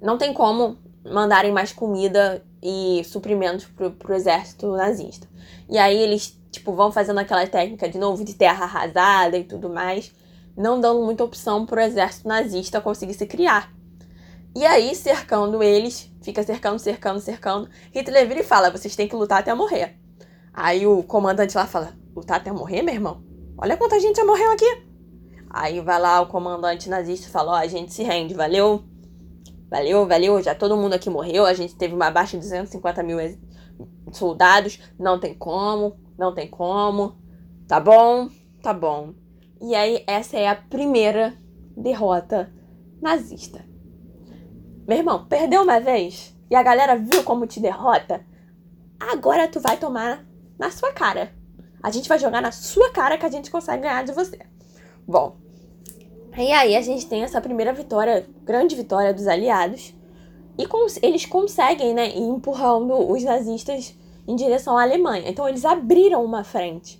não 0.00 0.16
tem 0.16 0.32
como 0.32 0.78
mandarem 1.04 1.52
mais 1.52 1.72
comida 1.72 2.42
e 2.62 3.02
suprimentos 3.04 3.66
pro, 3.66 3.90
pro 3.90 4.14
exército 4.14 4.68
nazista. 4.72 5.28
E 5.68 5.76
aí 5.78 5.98
eles, 5.98 6.38
tipo, 6.50 6.72
vão 6.72 6.90
fazendo 6.90 7.18
aquela 7.18 7.46
técnica 7.46 7.88
de 7.88 7.98
novo 7.98 8.24
de 8.24 8.34
terra 8.34 8.64
arrasada 8.64 9.36
e 9.36 9.44
tudo 9.44 9.68
mais, 9.68 10.12
não 10.60 10.78
dando 10.78 11.02
muita 11.02 11.24
opção 11.24 11.64
pro 11.64 11.80
exército 11.80 12.28
nazista 12.28 12.80
conseguir 12.80 13.14
se 13.14 13.26
criar. 13.26 13.72
E 14.54 14.66
aí, 14.66 14.94
cercando 14.94 15.62
eles, 15.62 16.12
fica 16.22 16.42
cercando, 16.42 16.78
cercando, 16.78 17.20
cercando. 17.20 17.68
Hitler 17.92 18.28
vira 18.28 18.40
e 18.40 18.44
fala: 18.44 18.70
vocês 18.70 18.94
têm 18.94 19.08
que 19.08 19.16
lutar 19.16 19.40
até 19.40 19.54
morrer. 19.54 19.98
Aí 20.52 20.86
o 20.86 21.02
comandante 21.02 21.56
lá 21.56 21.66
fala: 21.66 21.94
lutar 22.14 22.36
até 22.36 22.52
morrer, 22.52 22.82
meu 22.82 22.94
irmão? 22.94 23.24
Olha 23.56 23.76
quanta 23.76 23.98
gente 23.98 24.16
já 24.16 24.24
morreu 24.24 24.50
aqui. 24.52 24.86
Aí 25.48 25.80
vai 25.80 25.98
lá 25.98 26.20
o 26.20 26.26
comandante 26.26 26.90
nazista 26.90 27.28
e 27.28 27.30
fala: 27.30 27.52
ó, 27.52 27.54
a 27.54 27.66
gente 27.66 27.94
se 27.94 28.02
rende, 28.02 28.34
valeu? 28.34 28.84
Valeu, 29.70 30.06
valeu, 30.06 30.42
já 30.42 30.54
todo 30.54 30.76
mundo 30.76 30.94
aqui 30.94 31.08
morreu. 31.08 31.46
A 31.46 31.54
gente 31.54 31.74
teve 31.76 31.94
uma 31.94 32.10
baixa 32.10 32.36
de 32.36 32.42
250 32.42 33.02
mil 33.02 33.18
soldados. 34.12 34.78
Não 34.98 35.18
tem 35.18 35.32
como, 35.32 35.96
não 36.18 36.34
tem 36.34 36.48
como. 36.48 37.16
Tá 37.66 37.80
bom, 37.80 38.28
tá 38.60 38.74
bom. 38.74 39.14
E 39.60 39.74
aí, 39.74 40.02
essa 40.06 40.36
é 40.36 40.48
a 40.48 40.54
primeira 40.54 41.34
derrota 41.76 42.52
nazista. 43.00 43.64
Meu 44.86 44.98
irmão, 44.98 45.26
perdeu 45.26 45.62
uma 45.62 45.78
vez 45.78 46.34
e 46.50 46.54
a 46.54 46.62
galera 46.62 46.96
viu 46.96 47.22
como 47.22 47.46
te 47.46 47.60
derrota, 47.60 48.24
agora 48.98 49.46
tu 49.46 49.60
vai 49.60 49.76
tomar 49.76 50.26
na 50.58 50.70
sua 50.70 50.92
cara. 50.92 51.32
A 51.82 51.90
gente 51.90 52.08
vai 52.08 52.18
jogar 52.18 52.42
na 52.42 52.52
sua 52.52 52.90
cara 52.90 53.16
que 53.16 53.24
a 53.24 53.30
gente 53.30 53.50
consegue 53.50 53.82
ganhar 53.82 54.04
de 54.04 54.12
você. 54.12 54.38
Bom, 55.06 55.36
e 56.36 56.52
aí 56.52 56.76
a 56.76 56.82
gente 56.82 57.06
tem 57.06 57.22
essa 57.22 57.40
primeira 57.40 57.72
vitória, 57.72 58.26
grande 58.42 58.76
vitória 58.76 59.12
dos 59.12 59.26
aliados. 59.26 59.94
E 60.58 60.66
cons 60.66 60.98
eles 61.02 61.24
conseguem, 61.24 61.94
né, 61.94 62.08
ir 62.08 62.22
empurrando 62.22 62.94
os 63.10 63.22
nazistas 63.22 63.94
em 64.26 64.36
direção 64.36 64.76
à 64.76 64.82
Alemanha. 64.82 65.28
Então 65.28 65.48
eles 65.48 65.64
abriram 65.64 66.24
uma 66.24 66.44
frente. 66.44 66.99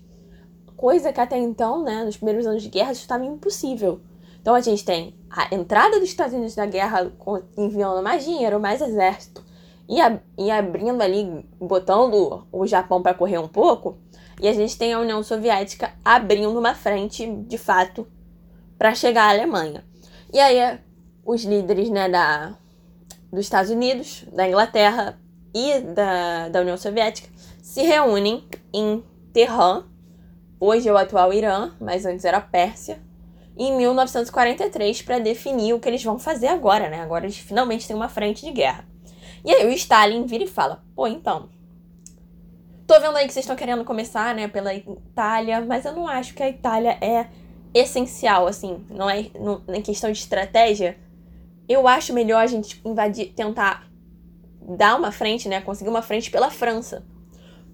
Coisa 0.80 1.12
que 1.12 1.20
até 1.20 1.36
então, 1.36 1.84
né, 1.84 2.04
nos 2.04 2.16
primeiros 2.16 2.46
anos 2.46 2.62
de 2.62 2.70
guerra, 2.70 2.92
isso 2.92 3.02
estava 3.02 3.22
impossível. 3.22 4.00
Então 4.40 4.54
a 4.54 4.62
gente 4.62 4.82
tem 4.82 5.14
a 5.28 5.54
entrada 5.54 6.00
dos 6.00 6.08
Estados 6.08 6.32
Unidos 6.32 6.56
na 6.56 6.64
guerra 6.64 7.12
enviando 7.54 8.02
mais 8.02 8.24
dinheiro, 8.24 8.58
mais 8.58 8.80
exército 8.80 9.44
e, 9.86 9.98
e 10.42 10.50
abrindo 10.50 11.02
ali, 11.02 11.46
botando 11.60 12.46
o 12.50 12.66
Japão 12.66 13.02
para 13.02 13.12
correr 13.12 13.36
um 13.36 13.46
pouco. 13.46 13.98
E 14.40 14.48
a 14.48 14.54
gente 14.54 14.78
tem 14.78 14.94
a 14.94 14.98
União 14.98 15.22
Soviética 15.22 15.92
abrindo 16.02 16.58
uma 16.58 16.74
frente, 16.74 17.30
de 17.30 17.58
fato, 17.58 18.08
para 18.78 18.94
chegar 18.94 19.24
à 19.24 19.30
Alemanha. 19.32 19.84
E 20.32 20.40
aí 20.40 20.78
os 21.22 21.44
líderes 21.44 21.90
né, 21.90 22.08
da, 22.08 22.56
dos 23.30 23.40
Estados 23.40 23.70
Unidos, 23.70 24.24
da 24.32 24.48
Inglaterra 24.48 25.20
e 25.54 25.78
da, 25.80 26.48
da 26.48 26.62
União 26.62 26.78
Soviética 26.78 27.28
se 27.60 27.82
reúnem 27.82 28.48
em 28.72 29.04
Teherã, 29.34 29.84
hoje 30.60 30.88
é 30.88 30.92
o 30.92 30.98
atual 30.98 31.32
Irã, 31.32 31.72
mas 31.80 32.04
antes 32.04 32.24
era 32.24 32.40
Pérsia, 32.40 33.00
em 33.56 33.76
1943 33.76 35.02
para 35.02 35.18
definir 35.18 35.72
o 35.72 35.80
que 35.80 35.88
eles 35.88 36.04
vão 36.04 36.18
fazer 36.18 36.48
agora, 36.48 36.88
né? 36.88 37.00
Agora 37.00 37.24
eles 37.24 37.38
finalmente 37.38 37.86
têm 37.86 37.96
uma 37.96 38.08
frente 38.08 38.44
de 38.44 38.52
guerra. 38.52 38.84
E 39.44 39.52
aí 39.52 39.66
o 39.66 39.72
Stalin 39.72 40.24
vira 40.26 40.44
e 40.44 40.46
fala: 40.46 40.84
pô, 40.94 41.06
então. 41.06 41.48
Tô 42.86 42.98
vendo 43.00 43.16
aí 43.16 43.26
que 43.26 43.32
vocês 43.32 43.44
estão 43.44 43.56
querendo 43.56 43.84
começar, 43.84 44.34
né, 44.34 44.48
pela 44.48 44.74
Itália, 44.74 45.60
mas 45.60 45.84
eu 45.84 45.92
não 45.92 46.08
acho 46.08 46.34
que 46.34 46.42
a 46.42 46.48
Itália 46.48 46.98
é 47.00 47.28
essencial, 47.72 48.48
assim, 48.48 48.84
não 48.90 49.08
é 49.08 49.26
no, 49.38 49.62
em 49.68 49.80
questão 49.80 50.10
de 50.10 50.18
estratégia. 50.18 50.98
Eu 51.68 51.86
acho 51.86 52.12
melhor 52.12 52.42
a 52.42 52.48
gente 52.48 52.80
invadir, 52.84 53.32
tentar 53.32 53.88
dar 54.60 54.96
uma 54.96 55.12
frente, 55.12 55.48
né, 55.48 55.60
conseguir 55.60 55.88
uma 55.88 56.02
frente 56.02 56.32
pela 56.32 56.50
França. 56.50 57.06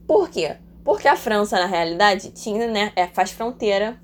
Por 0.07 0.29
quê? 0.29 0.57
Porque 0.87 1.09
a 1.09 1.17
França, 1.17 1.59
na 1.59 1.67
realidade, 1.67 2.31
tinha, 2.31 2.69
né, 2.69 2.93
é, 2.95 3.09
faz 3.09 3.33
fronteira 3.33 4.01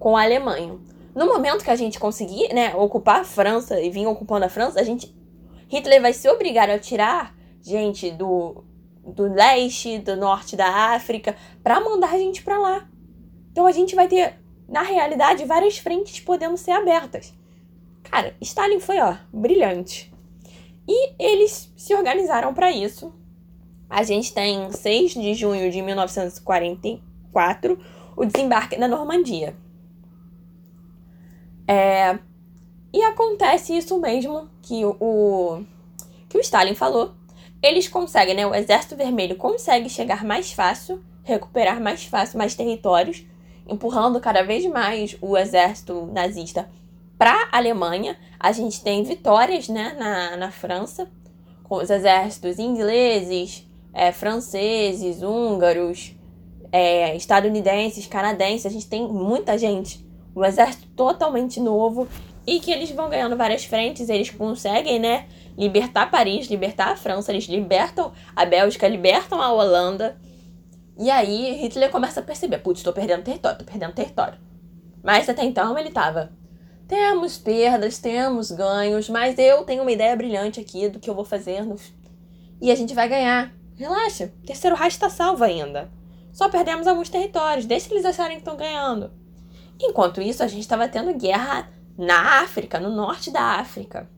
com 0.00 0.16
a 0.16 0.24
Alemanha. 0.24 0.76
No 1.14 1.26
momento 1.26 1.62
que 1.62 1.70
a 1.70 1.76
gente 1.76 2.00
conseguir, 2.00 2.52
né, 2.52 2.74
ocupar 2.74 3.20
a 3.20 3.24
França 3.24 3.80
e 3.80 3.88
vir 3.88 4.04
ocupando 4.08 4.44
a 4.44 4.48
França, 4.48 4.80
a 4.80 4.82
gente 4.82 5.14
Hitler 5.68 6.02
vai 6.02 6.12
se 6.12 6.28
obrigar 6.28 6.68
a 6.68 6.78
tirar 6.78 7.34
gente 7.62 8.10
do 8.10 8.64
do 9.06 9.32
leste, 9.32 9.98
do 9.98 10.16
norte 10.16 10.56
da 10.56 10.94
África, 10.94 11.36
para 11.62 11.78
mandar 11.78 12.12
a 12.14 12.18
gente 12.18 12.42
para 12.42 12.58
lá. 12.58 12.88
Então 13.52 13.66
a 13.66 13.72
gente 13.72 13.94
vai 13.94 14.08
ter, 14.08 14.34
na 14.68 14.82
realidade, 14.82 15.44
várias 15.44 15.78
frentes 15.78 16.18
podendo 16.20 16.56
ser 16.56 16.72
abertas. 16.72 17.32
Cara, 18.02 18.34
Stalin 18.40 18.80
foi, 18.80 18.98
ó, 18.98 19.14
brilhante. 19.32 20.12
E 20.88 21.12
eles 21.18 21.72
se 21.76 21.94
organizaram 21.94 22.54
para 22.54 22.72
isso. 22.72 23.14
A 23.88 24.02
gente 24.02 24.32
tem 24.32 24.70
6 24.70 25.12
de 25.12 25.34
junho 25.34 25.70
de 25.70 25.80
1944 25.82 27.78
o 28.16 28.24
desembarque 28.24 28.76
na 28.76 28.88
Normandia. 28.88 29.56
É, 31.66 32.18
e 32.92 33.02
acontece 33.02 33.76
isso 33.76 33.98
mesmo 34.00 34.48
que 34.62 34.84
o, 34.84 35.62
que 36.28 36.38
o 36.38 36.40
Stalin 36.40 36.74
falou. 36.74 37.14
Eles 37.62 37.88
conseguem, 37.88 38.34
né? 38.34 38.46
O 38.46 38.54
Exército 38.54 38.94
Vermelho 38.94 39.36
consegue 39.36 39.88
chegar 39.88 40.24
mais 40.24 40.52
fácil, 40.52 41.02
recuperar 41.22 41.80
mais 41.80 42.04
fácil 42.04 42.38
mais 42.38 42.54
territórios, 42.54 43.24
empurrando 43.66 44.20
cada 44.20 44.42
vez 44.42 44.66
mais 44.66 45.16
o 45.20 45.36
exército 45.36 46.06
nazista 46.12 46.70
para 47.16 47.32
a 47.50 47.56
Alemanha. 47.56 48.18
A 48.38 48.52
gente 48.52 48.82
tem 48.82 49.02
vitórias, 49.02 49.68
né, 49.68 49.96
na, 49.98 50.36
na 50.36 50.50
França, 50.50 51.10
com 51.62 51.76
os 51.76 51.88
exércitos 51.88 52.58
ingleses, 52.58 53.66
é, 53.94 54.10
franceses, 54.10 55.22
húngaros, 55.22 56.12
é, 56.72 57.16
estadunidenses, 57.16 58.06
canadenses. 58.06 58.66
A 58.66 58.70
gente 58.70 58.88
tem 58.88 59.06
muita 59.06 59.56
gente 59.56 60.04
um 60.34 60.44
exército 60.44 60.88
totalmente 60.96 61.60
novo 61.60 62.08
e 62.46 62.60
que 62.60 62.70
eles 62.70 62.90
vão 62.90 63.08
ganhando 63.08 63.36
várias 63.36 63.64
frentes, 63.64 64.08
eles 64.08 64.30
conseguem, 64.30 64.98
né, 64.98 65.26
libertar 65.56 66.10
Paris, 66.10 66.48
libertar 66.48 66.88
a 66.88 66.96
França, 66.96 67.32
eles 67.32 67.44
libertam 67.44 68.12
a 68.34 68.44
Bélgica, 68.44 68.88
libertam 68.88 69.40
a 69.40 69.52
Holanda. 69.52 70.18
E 70.98 71.10
aí 71.10 71.52
Hitler 71.62 71.90
começa 71.90 72.20
a 72.20 72.22
perceber, 72.22 72.58
putz, 72.58 72.82
tô 72.82 72.92
perdendo 72.92 73.22
território, 73.22 73.58
tô 73.58 73.64
perdendo 73.64 73.94
território. 73.94 74.38
Mas 75.02 75.28
até 75.28 75.44
então 75.44 75.78
ele 75.78 75.90
tava, 75.90 76.32
temos 76.86 77.38
perdas, 77.38 77.98
temos 77.98 78.50
ganhos, 78.50 79.08
mas 79.08 79.38
eu 79.38 79.62
tenho 79.64 79.82
uma 79.82 79.92
ideia 79.92 80.14
brilhante 80.16 80.60
aqui 80.60 80.88
do 80.88 80.98
que 80.98 81.08
eu 81.08 81.14
vou 81.14 81.24
fazer 81.24 81.64
no... 81.64 81.76
e 82.60 82.70
a 82.70 82.74
gente 82.74 82.94
vai 82.94 83.08
ganhar. 83.08 83.52
Relaxa, 83.76 84.32
terceiro 84.46 84.76
Reich 84.76 84.92
está 84.92 85.10
salvo 85.10 85.42
ainda. 85.42 85.90
Só 86.32 86.48
perdemos 86.48 86.86
alguns 86.86 87.08
territórios, 87.08 87.66
deixa 87.66 87.92
eles 87.92 88.04
acharem 88.04 88.36
que 88.36 88.42
estão 88.42 88.56
ganhando. 88.56 89.10
Enquanto 89.80 90.20
isso, 90.20 90.42
a 90.42 90.46
gente 90.46 90.60
estava 90.60 90.88
tendo 90.88 91.14
guerra 91.14 91.68
na 91.96 92.42
África, 92.42 92.78
no 92.78 92.90
norte 92.90 93.30
da 93.30 93.40
África. 93.40 94.08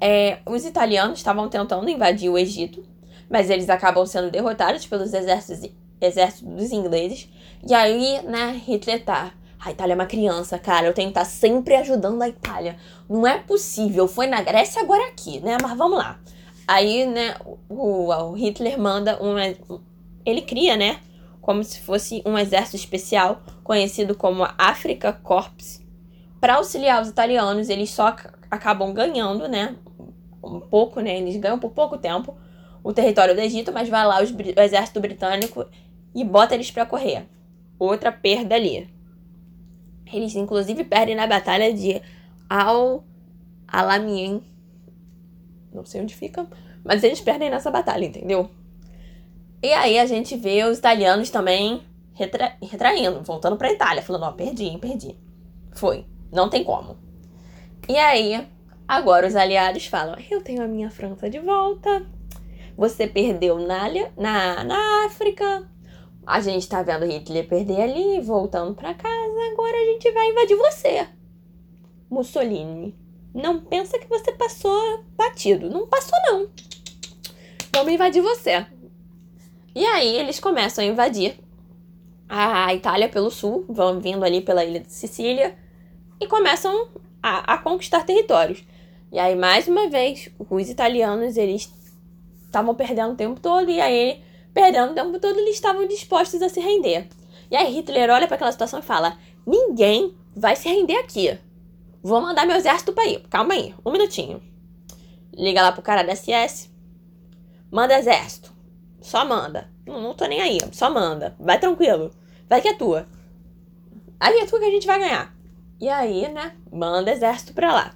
É, 0.00 0.38
os 0.44 0.64
italianos 0.64 1.18
estavam 1.18 1.48
tentando 1.48 1.88
invadir 1.88 2.28
o 2.28 2.36
Egito, 2.36 2.84
mas 3.30 3.50
eles 3.50 3.68
acabam 3.70 4.04
sendo 4.06 4.30
derrotados 4.30 4.86
pelos 4.86 5.12
exércitos, 5.12 5.70
exércitos 6.00 6.54
dos 6.54 6.72
ingleses. 6.72 7.28
E 7.66 7.74
aí, 7.74 8.22
né, 8.22 8.60
Hitler 8.66 9.04
tá. 9.04 9.32
A 9.58 9.72
Itália 9.72 9.94
é 9.94 9.96
uma 9.96 10.06
criança, 10.06 10.58
cara. 10.58 10.86
Eu 10.86 10.94
tenho 10.94 11.08
que 11.08 11.18
estar 11.18 11.24
tá 11.24 11.26
sempre 11.26 11.74
ajudando 11.74 12.22
a 12.22 12.28
Itália. 12.28 12.76
Não 13.08 13.26
é 13.26 13.38
possível. 13.38 14.06
Foi 14.06 14.26
na 14.26 14.40
Grécia, 14.40 14.80
agora 14.80 15.08
aqui, 15.08 15.40
né? 15.40 15.56
Mas 15.60 15.76
vamos 15.76 15.98
lá. 15.98 16.20
Aí, 16.66 17.06
né, 17.06 17.36
o, 17.68 18.08
o 18.08 18.32
Hitler 18.32 18.78
manda 18.78 19.22
um. 19.22 19.36
Ele 20.24 20.42
cria, 20.42 20.76
né? 20.76 21.00
Como 21.40 21.62
se 21.62 21.80
fosse 21.80 22.22
um 22.26 22.36
exército 22.36 22.76
especial, 22.76 23.42
conhecido 23.62 24.16
como 24.16 24.46
Africa 24.58 25.12
Corps. 25.12 25.80
Para 26.40 26.56
auxiliar 26.56 27.00
os 27.00 27.08
italianos, 27.08 27.68
eles 27.68 27.90
só 27.90 28.16
acabam 28.50 28.92
ganhando, 28.92 29.48
né? 29.48 29.76
Um 30.42 30.60
pouco, 30.60 31.00
né? 31.00 31.18
Eles 31.18 31.36
ganham 31.36 31.58
por 31.58 31.70
pouco 31.70 31.98
tempo 31.98 32.36
o 32.82 32.92
território 32.92 33.34
do 33.34 33.40
Egito, 33.40 33.72
mas 33.72 33.88
vai 33.88 34.06
lá 34.06 34.22
os, 34.22 34.30
o 34.30 34.60
exército 34.60 35.00
britânico 35.00 35.66
e 36.14 36.24
bota 36.24 36.54
eles 36.54 36.70
para 36.70 36.86
correr. 36.86 37.26
Outra 37.78 38.10
perda 38.12 38.54
ali. 38.54 38.88
Eles 40.12 40.34
inclusive 40.36 40.84
perdem 40.84 41.16
na 41.16 41.26
batalha 41.26 41.72
de 41.72 42.00
Al 42.48 43.04
Alamein. 43.66 44.40
Não 45.76 45.84
sei 45.84 46.00
onde 46.00 46.14
fica, 46.14 46.46
mas 46.82 47.04
eles 47.04 47.20
perdem 47.20 47.50
nessa 47.50 47.70
batalha, 47.70 48.04
entendeu? 48.04 48.50
E 49.62 49.72
aí 49.72 49.98
a 49.98 50.06
gente 50.06 50.36
vê 50.36 50.64
os 50.64 50.78
italianos 50.78 51.30
também 51.30 51.82
retra 52.14 52.56
retraindo, 52.62 53.22
voltando 53.22 53.56
pra 53.56 53.72
Itália, 53.72 54.02
falando, 54.02 54.24
ó, 54.24 54.30
oh, 54.30 54.32
perdi, 54.32 54.76
perdi. 54.78 55.16
Foi, 55.74 56.06
não 56.32 56.48
tem 56.48 56.64
como. 56.64 56.96
E 57.88 57.96
aí, 57.96 58.48
agora 58.88 59.26
os 59.26 59.36
aliados 59.36 59.86
falam, 59.86 60.16
eu 60.30 60.42
tenho 60.42 60.62
a 60.62 60.66
minha 60.66 60.90
França 60.90 61.28
de 61.28 61.38
volta, 61.38 62.06
você 62.76 63.06
perdeu 63.06 63.58
na, 63.58 63.88
na, 64.16 64.64
na 64.64 65.06
África. 65.06 65.70
A 66.26 66.40
gente 66.40 66.68
tá 66.68 66.82
vendo 66.82 67.06
Hitler 67.06 67.46
perder 67.46 67.82
ali, 67.82 68.20
voltando 68.20 68.74
para 68.74 68.94
casa. 68.94 69.52
Agora 69.52 69.76
a 69.76 69.92
gente 69.92 70.10
vai 70.10 70.28
invadir 70.30 70.56
você. 70.56 71.06
Mussolini. 72.10 73.05
Não 73.36 73.60
pensa 73.60 73.98
que 73.98 74.08
você 74.08 74.32
passou 74.32 75.04
batido. 75.14 75.68
Não 75.68 75.86
passou, 75.86 76.18
não. 76.24 76.48
Vamos 77.70 77.92
invadir 77.92 78.22
você. 78.22 78.64
E 79.74 79.84
aí 79.84 80.16
eles 80.16 80.40
começam 80.40 80.82
a 80.82 80.86
invadir 80.86 81.38
a 82.26 82.74
Itália 82.74 83.10
pelo 83.10 83.30
sul, 83.30 83.66
vão 83.68 84.00
vindo 84.00 84.24
ali 84.24 84.40
pela 84.40 84.64
ilha 84.64 84.80
de 84.80 84.90
Sicília 84.90 85.54
e 86.18 86.26
começam 86.26 86.88
a, 87.22 87.54
a 87.54 87.58
conquistar 87.58 88.04
territórios. 88.04 88.64
E 89.12 89.18
aí, 89.18 89.36
mais 89.36 89.68
uma 89.68 89.86
vez, 89.90 90.30
os 90.48 90.70
italianos 90.70 91.36
eles 91.36 91.70
estavam 92.46 92.74
perdendo 92.74 93.12
o 93.12 93.16
tempo 93.16 93.38
todo 93.38 93.70
e 93.70 93.78
aí, 93.82 94.22
perdendo 94.54 94.92
o 94.92 94.94
tempo 94.94 95.20
todo, 95.20 95.38
eles 95.38 95.56
estavam 95.56 95.86
dispostos 95.86 96.40
a 96.40 96.48
se 96.48 96.58
render. 96.58 97.06
E 97.50 97.54
aí 97.54 97.70
Hitler 97.70 98.08
olha 98.08 98.26
para 98.26 98.36
aquela 98.36 98.50
situação 98.50 98.78
e 98.78 98.82
fala: 98.82 99.18
ninguém 99.46 100.16
vai 100.34 100.56
se 100.56 100.70
render 100.70 100.96
aqui. 100.96 101.38
Vou 102.02 102.20
mandar 102.20 102.46
meu 102.46 102.56
exército 102.56 102.92
para 102.92 103.06
ir. 103.06 103.20
Calma 103.28 103.54
aí, 103.54 103.74
um 103.84 103.90
minutinho. 103.90 104.42
Liga 105.32 105.62
lá 105.62 105.72
pro 105.72 105.82
cara 105.82 106.02
da 106.02 106.14
SS. 106.14 106.70
Manda 107.70 107.98
exército. 107.98 108.52
Só 109.00 109.24
manda. 109.24 109.70
Não, 109.86 110.00
não 110.00 110.14
tô 110.14 110.26
nem 110.26 110.40
aí, 110.40 110.58
só 110.72 110.90
manda. 110.90 111.36
Vai 111.38 111.58
tranquilo. 111.58 112.10
Vai 112.48 112.60
que 112.60 112.68
é 112.68 112.74
tua. 112.74 113.06
Aí 114.18 114.38
é 114.38 114.46
tua 114.46 114.58
que 114.58 114.64
a 114.64 114.70
gente 114.70 114.86
vai 114.86 114.98
ganhar. 114.98 115.34
E 115.78 115.88
aí, 115.88 116.28
né, 116.28 116.56
manda 116.72 117.12
exército 117.12 117.52
pra 117.52 117.72
lá. 117.72 117.94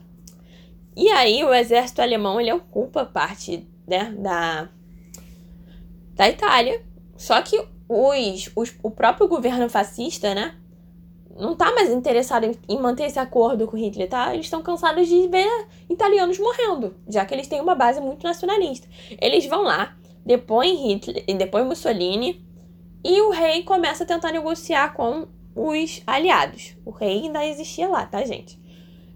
E 0.95 1.09
aí 1.09 1.43
o 1.45 1.55
exército 1.55 2.03
alemão, 2.03 2.41
ele 2.41 2.53
ocupa 2.53 3.07
parte 3.07 3.67
né, 3.87 4.15
da, 4.19 4.69
da 6.15 6.29
Itália. 6.29 6.85
Só 7.17 7.41
que 7.41 7.59
os, 7.89 8.51
os, 8.55 8.75
o 8.83 8.91
próprio 8.91 9.27
governo 9.29 9.69
fascista, 9.69 10.35
né, 10.35 10.60
não 11.37 11.57
tá 11.57 11.73
mais 11.73 11.91
interessado 11.91 12.45
em, 12.45 12.55
em 12.69 12.79
manter 12.81 13.05
esse 13.05 13.19
acordo 13.19 13.67
com 13.67 13.77
Hitler, 13.77 14.09
tá? 14.09 14.33
Eles 14.33 14.47
estão 14.47 14.63
cansados 14.63 15.09
de 15.09 15.29
ver 15.29 15.67
italianos 15.89 16.39
morrendo, 16.39 16.95
já 17.09 17.25
que 17.25 17.35
eles 17.35 17.49
têm 17.49 17.61
uma 17.61 17.75
base 17.75 18.01
muito 18.01 18.25
nacionalista. 18.25 18.89
Eles 19.21 19.47
vão 19.47 19.63
lá, 19.63 19.97
depõem 20.25 20.77
Hitler 20.77 21.25
depois 21.37 21.65
Mussolini, 21.65 22.45
e 23.03 23.21
o 23.23 23.31
rei 23.31 23.63
começa 23.63 24.05
a 24.05 24.07
tentar 24.07 24.33
negociar 24.33 24.93
com 24.93 25.27
os 25.55 26.03
aliados. 26.07 26.77
O 26.85 26.91
rei 26.91 27.23
ainda 27.23 27.45
existia 27.47 27.89
lá, 27.89 28.05
tá, 28.05 28.25
gente? 28.25 28.59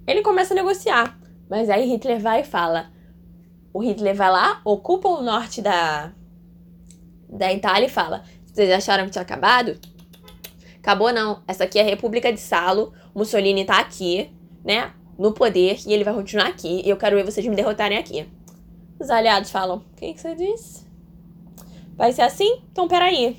Ele 0.07 0.23
começa 0.23 0.55
a 0.55 0.57
negociar, 0.57 1.19
mas 1.49 1.69
aí 1.69 1.87
Hitler 1.87 2.21
vai 2.21 2.41
e 2.41 2.45
fala: 2.45 2.91
o 3.73 3.81
Hitler 3.81 4.15
vai 4.15 4.31
lá, 4.31 4.61
ocupa 4.65 5.09
o 5.09 5.21
norte 5.21 5.61
da, 5.61 6.13
da 7.29 7.53
Itália 7.53 7.87
e 7.87 7.91
fala: 7.91 8.23
Vocês 8.47 8.71
acharam 8.71 9.05
que 9.05 9.11
tinha 9.11 9.23
acabado? 9.23 9.79
Acabou 10.85 11.11
não. 11.15 11.43
Essa 11.49 11.65
aqui 11.65 11.79
é 11.79 11.83
a 11.83 11.87
República 11.87 12.31
de 12.31 12.39
Salo. 12.39 12.93
Mussolini 13.15 13.65
tá 13.65 13.79
aqui, 13.79 14.31
né? 14.63 14.93
No 15.19 15.33
poder 15.33 15.79
e 15.87 15.95
ele 15.95 16.05
vai 16.05 16.13
continuar 16.13 16.47
aqui. 16.47 16.83
E 16.85 16.91
eu 16.91 16.99
quero 16.99 17.17
ver 17.17 17.25
vocês 17.25 17.47
me 17.47 17.57
derrotarem 17.57 17.97
aqui. 17.97 18.29
Os 19.01 19.09
aliados 19.09 19.51
falam: 19.51 19.79
O 19.79 19.97
que, 19.97 20.13
que 20.13 20.21
você 20.21 20.35
disse? 20.35 20.87
Vai 21.97 22.13
ser 22.13 22.21
assim? 22.21 22.63
Então 22.71 22.87
peraí. 22.87 23.35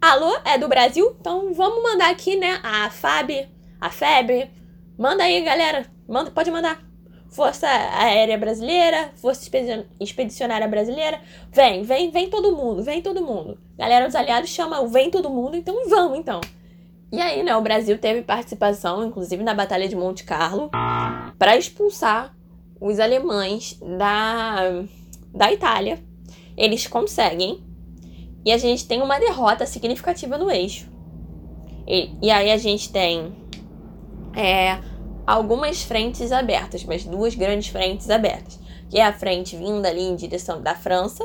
Alô, 0.00 0.32
é 0.44 0.56
do 0.56 0.68
Brasil? 0.68 1.16
Então 1.20 1.52
vamos 1.52 1.82
mandar 1.82 2.10
aqui, 2.12 2.36
né? 2.36 2.60
A 2.62 2.88
FAB, 2.90 3.48
a 3.80 3.90
FEB. 3.90 4.48
Manda 4.96 5.24
aí, 5.24 5.42
galera. 5.42 5.84
Manda, 6.06 6.30
pode 6.30 6.48
mandar. 6.52 6.80
Força 7.30 7.66
Aérea 7.68 8.36
Brasileira, 8.36 9.12
Força 9.14 9.48
Expedicionária 10.00 10.66
Brasileira. 10.66 11.20
Vem, 11.52 11.82
vem, 11.82 12.10
vem 12.10 12.28
todo 12.28 12.56
mundo, 12.56 12.82
vem 12.82 13.00
todo 13.00 13.24
mundo. 13.24 13.56
Galera 13.78 14.06
dos 14.06 14.16
aliados 14.16 14.50
chama 14.50 14.80
o 14.80 14.88
vem 14.88 15.10
todo 15.10 15.30
mundo, 15.30 15.56
então 15.56 15.88
vamos 15.88 16.18
então. 16.18 16.40
E 17.12 17.20
aí, 17.20 17.42
né, 17.42 17.56
o 17.56 17.62
Brasil 17.62 17.98
teve 17.98 18.22
participação, 18.22 19.04
inclusive 19.04 19.42
na 19.42 19.54
Batalha 19.54 19.88
de 19.88 19.96
Monte 19.96 20.24
Carlo, 20.24 20.70
para 21.38 21.56
expulsar 21.56 22.36
os 22.80 22.98
alemães 22.98 23.78
da, 23.98 24.84
da 25.32 25.52
Itália. 25.52 25.98
Eles 26.56 26.86
conseguem. 26.86 27.64
E 28.44 28.52
a 28.52 28.58
gente 28.58 28.86
tem 28.86 29.02
uma 29.02 29.18
derrota 29.18 29.66
significativa 29.66 30.38
no 30.38 30.50
eixo. 30.50 30.88
E, 31.86 32.10
e 32.22 32.30
aí 32.30 32.50
a 32.50 32.56
gente 32.56 32.90
tem 32.90 33.34
é, 34.34 34.78
algumas 35.30 35.82
frentes 35.82 36.32
abertas, 36.32 36.82
mas 36.82 37.04
duas 37.04 37.36
grandes 37.36 37.68
frentes 37.68 38.10
abertas. 38.10 38.58
Que 38.88 38.98
é 38.98 39.04
a 39.04 39.12
frente 39.12 39.56
vinda 39.56 39.88
ali 39.88 40.02
em 40.02 40.16
direção 40.16 40.60
da 40.60 40.74
França. 40.74 41.24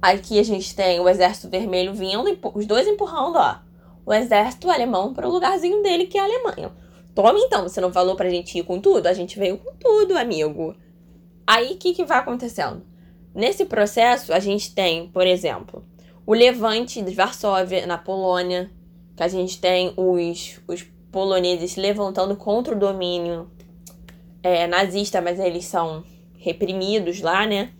Aqui 0.00 0.38
a 0.38 0.42
gente 0.42 0.74
tem 0.74 0.98
o 1.00 1.08
exército 1.08 1.50
vermelho 1.50 1.92
vindo, 1.92 2.24
os 2.54 2.64
dois 2.64 2.86
empurrando, 2.86 3.36
ó, 3.36 3.56
o 4.06 4.14
exército 4.14 4.70
alemão 4.70 5.12
para 5.12 5.28
o 5.28 5.30
lugarzinho 5.30 5.82
dele, 5.82 6.06
que 6.06 6.16
é 6.16 6.20
a 6.22 6.24
Alemanha. 6.24 6.72
Toma 7.14 7.38
então, 7.38 7.64
você 7.64 7.78
não 7.80 7.92
falou 7.92 8.16
pra 8.16 8.30
gente 8.30 8.58
ir 8.58 8.62
com 8.62 8.80
tudo? 8.80 9.06
A 9.06 9.12
gente 9.12 9.38
veio 9.38 9.58
com 9.58 9.74
tudo, 9.74 10.16
amigo. 10.16 10.74
Aí 11.46 11.72
o 11.74 11.76
que, 11.76 11.92
que 11.92 12.04
vai 12.04 12.18
acontecendo? 12.18 12.82
Nesse 13.34 13.66
processo, 13.66 14.32
a 14.32 14.38
gente 14.38 14.74
tem, 14.74 15.08
por 15.08 15.26
exemplo, 15.26 15.84
o 16.26 16.32
levante 16.32 17.02
de 17.02 17.14
Varsóvia, 17.14 17.86
na 17.86 17.98
Polônia, 17.98 18.70
que 19.14 19.22
a 19.22 19.28
gente 19.28 19.60
tem 19.60 19.92
os, 19.96 20.58
os 20.66 20.86
poloneses 21.10 21.76
levantando 21.76 22.36
contra 22.36 22.74
o 22.74 22.78
domínio 22.78 23.50
é, 24.42 24.66
nazista, 24.66 25.20
mas 25.20 25.38
eles 25.40 25.64
são 25.64 26.04
reprimidos 26.38 27.20
lá, 27.20 27.46
né? 27.46 27.70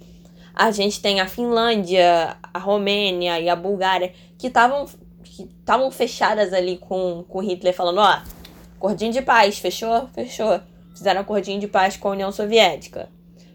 A 0.54 0.70
gente 0.70 1.00
tem 1.00 1.20
a 1.20 1.28
Finlândia, 1.28 2.36
a 2.42 2.58
Romênia 2.58 3.38
e 3.38 3.48
a 3.48 3.54
Bulgária 3.54 4.12
que 4.38 4.46
estavam 4.46 4.86
que 5.22 5.42
estavam 5.60 5.90
fechadas 5.90 6.52
ali 6.52 6.78
com, 6.78 7.24
com 7.28 7.40
Hitler 7.40 7.74
falando, 7.74 7.98
ó, 7.98 8.22
cordinho 8.78 9.12
de 9.12 9.20
paz, 9.20 9.58
fechou? 9.58 10.08
Fechou. 10.14 10.60
Fizeram 10.94 11.24
cordinho 11.24 11.60
de 11.60 11.68
paz 11.68 11.96
com 11.96 12.08
a 12.08 12.12
União 12.12 12.32
Soviética, 12.32 13.10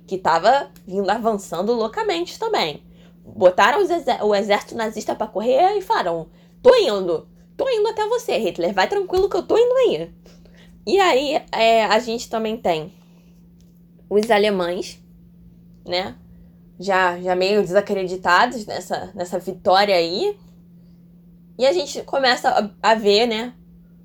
que 0.06 0.16
estava 0.16 0.70
vindo 0.86 1.10
avançando 1.10 1.74
loucamente 1.74 2.38
também. 2.38 2.84
Botaram 3.26 3.80
o 4.24 4.36
exército 4.36 4.76
nazista 4.76 5.16
para 5.16 5.26
correr 5.26 5.78
e 5.78 5.82
falaram: 5.82 6.28
"Tô 6.62 6.74
indo" 6.76 7.28
tô 7.63 7.69
indo 7.69 7.88
até 7.88 8.08
você, 8.08 8.38
Hitler. 8.38 8.74
Vai 8.74 8.88
tranquilo 8.88 9.30
que 9.30 9.36
eu 9.36 9.43
tô 9.43 9.58
indo 9.58 9.74
aí. 9.74 10.12
E 10.86 11.00
aí, 11.00 11.41
é, 11.52 11.86
a 11.86 12.00
gente 12.00 12.30
também 12.30 12.58
tem 12.58 12.93
os 14.10 14.30
alemães, 14.32 15.00
né? 15.86 16.15
já, 16.82 17.19
já 17.21 17.36
meio 17.36 17.62
desacreditados 17.62 18.65
nessa, 18.65 19.12
nessa 19.13 19.39
vitória 19.39 19.95
aí. 19.95 20.36
E 21.58 21.65
a 21.65 21.71
gente 21.71 22.02
começa 22.02 22.50
a, 22.50 22.91
a 22.91 22.95
ver, 22.95 23.28
né, 23.28 23.54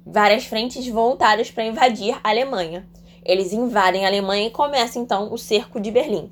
várias 0.05 0.45
frentes 0.45 0.87
voltadas 0.87 1.51
para 1.51 1.65
invadir 1.65 2.15
a 2.23 2.29
Alemanha. 2.29 2.87
Eles 3.25 3.53
invadem 3.53 4.05
a 4.05 4.09
Alemanha 4.09 4.47
e 4.47 4.51
começa 4.51 4.99
então 4.99 5.33
o 5.33 5.39
cerco 5.39 5.81
de 5.81 5.91
Berlim. 5.91 6.31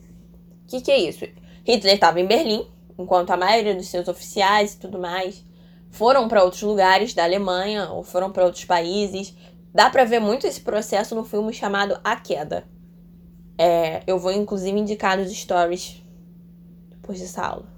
O 0.64 0.68
que, 0.68 0.80
que 0.82 0.90
é 0.90 0.98
isso? 0.98 1.24
Hitler 1.64 1.94
estava 1.94 2.20
em 2.20 2.26
Berlim, 2.26 2.66
enquanto 2.98 3.30
a 3.30 3.36
maioria 3.36 3.74
dos 3.74 3.88
seus 3.88 4.06
oficiais 4.06 4.74
e 4.74 4.78
tudo 4.78 4.98
mais 4.98 5.42
foram 5.94 6.26
para 6.26 6.42
outros 6.42 6.62
lugares 6.62 7.14
da 7.14 7.22
Alemanha 7.22 7.88
ou 7.88 8.02
foram 8.02 8.32
para 8.32 8.44
outros 8.44 8.64
países. 8.64 9.32
Dá 9.72 9.88
para 9.88 10.04
ver 10.04 10.18
muito 10.18 10.44
esse 10.44 10.60
processo 10.60 11.14
no 11.14 11.22
filme 11.22 11.52
chamado 11.52 12.00
A 12.02 12.16
Queda. 12.16 12.64
É, 13.56 14.02
eu 14.04 14.18
vou 14.18 14.32
inclusive 14.32 14.76
indicar 14.76 15.16
nos 15.16 15.32
stories 15.32 16.02
depois 16.90 17.20
dessa 17.20 17.46
aula. 17.46 17.72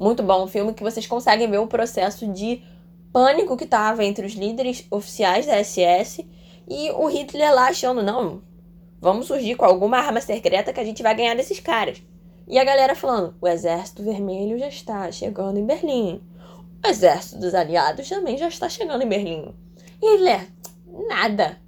Muito 0.00 0.22
bom 0.22 0.44
um 0.44 0.46
filme 0.46 0.72
que 0.72 0.82
vocês 0.82 1.06
conseguem 1.06 1.50
ver 1.50 1.58
o 1.58 1.66
processo 1.66 2.26
de 2.26 2.62
pânico 3.12 3.54
que 3.54 3.64
estava 3.64 4.02
entre 4.02 4.24
os 4.24 4.32
líderes 4.32 4.86
oficiais 4.90 5.44
da 5.44 5.62
SS 5.62 6.26
e 6.66 6.90
o 6.92 7.06
Hitler 7.06 7.54
lá 7.54 7.68
achando, 7.68 8.02
não, 8.02 8.40
vamos 8.98 9.26
surgir 9.26 9.56
com 9.56 9.66
alguma 9.66 9.98
arma 9.98 10.22
secreta 10.22 10.72
que 10.72 10.80
a 10.80 10.84
gente 10.84 11.02
vai 11.02 11.14
ganhar 11.14 11.34
desses 11.34 11.60
caras. 11.60 12.02
E 12.48 12.58
a 12.58 12.64
galera 12.64 12.94
falando: 12.94 13.34
o 13.42 13.46
exército 13.46 14.02
vermelho 14.02 14.58
já 14.58 14.68
está 14.68 15.12
chegando 15.12 15.58
em 15.58 15.66
Berlim. 15.66 16.22
O 16.86 16.88
exército 16.88 17.40
dos 17.40 17.52
aliados 17.52 18.08
também 18.08 18.38
já 18.38 18.46
está 18.46 18.68
chegando 18.68 19.02
em 19.02 19.08
Berlim. 19.08 19.52
E 20.00 20.12
Hitler, 20.14 20.46
nada. 21.08 21.58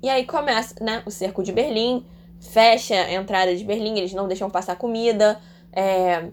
E 0.00 0.08
aí 0.08 0.24
começa 0.24 0.74
né, 0.80 1.02
o 1.04 1.10
cerco 1.10 1.42
de 1.42 1.52
Berlim, 1.52 2.06
fecha 2.40 2.94
a 2.94 3.12
entrada 3.12 3.56
de 3.56 3.64
Berlim, 3.64 3.98
eles 3.98 4.12
não 4.12 4.28
deixam 4.28 4.48
passar 4.48 4.76
comida. 4.76 5.40
É, 5.72 6.28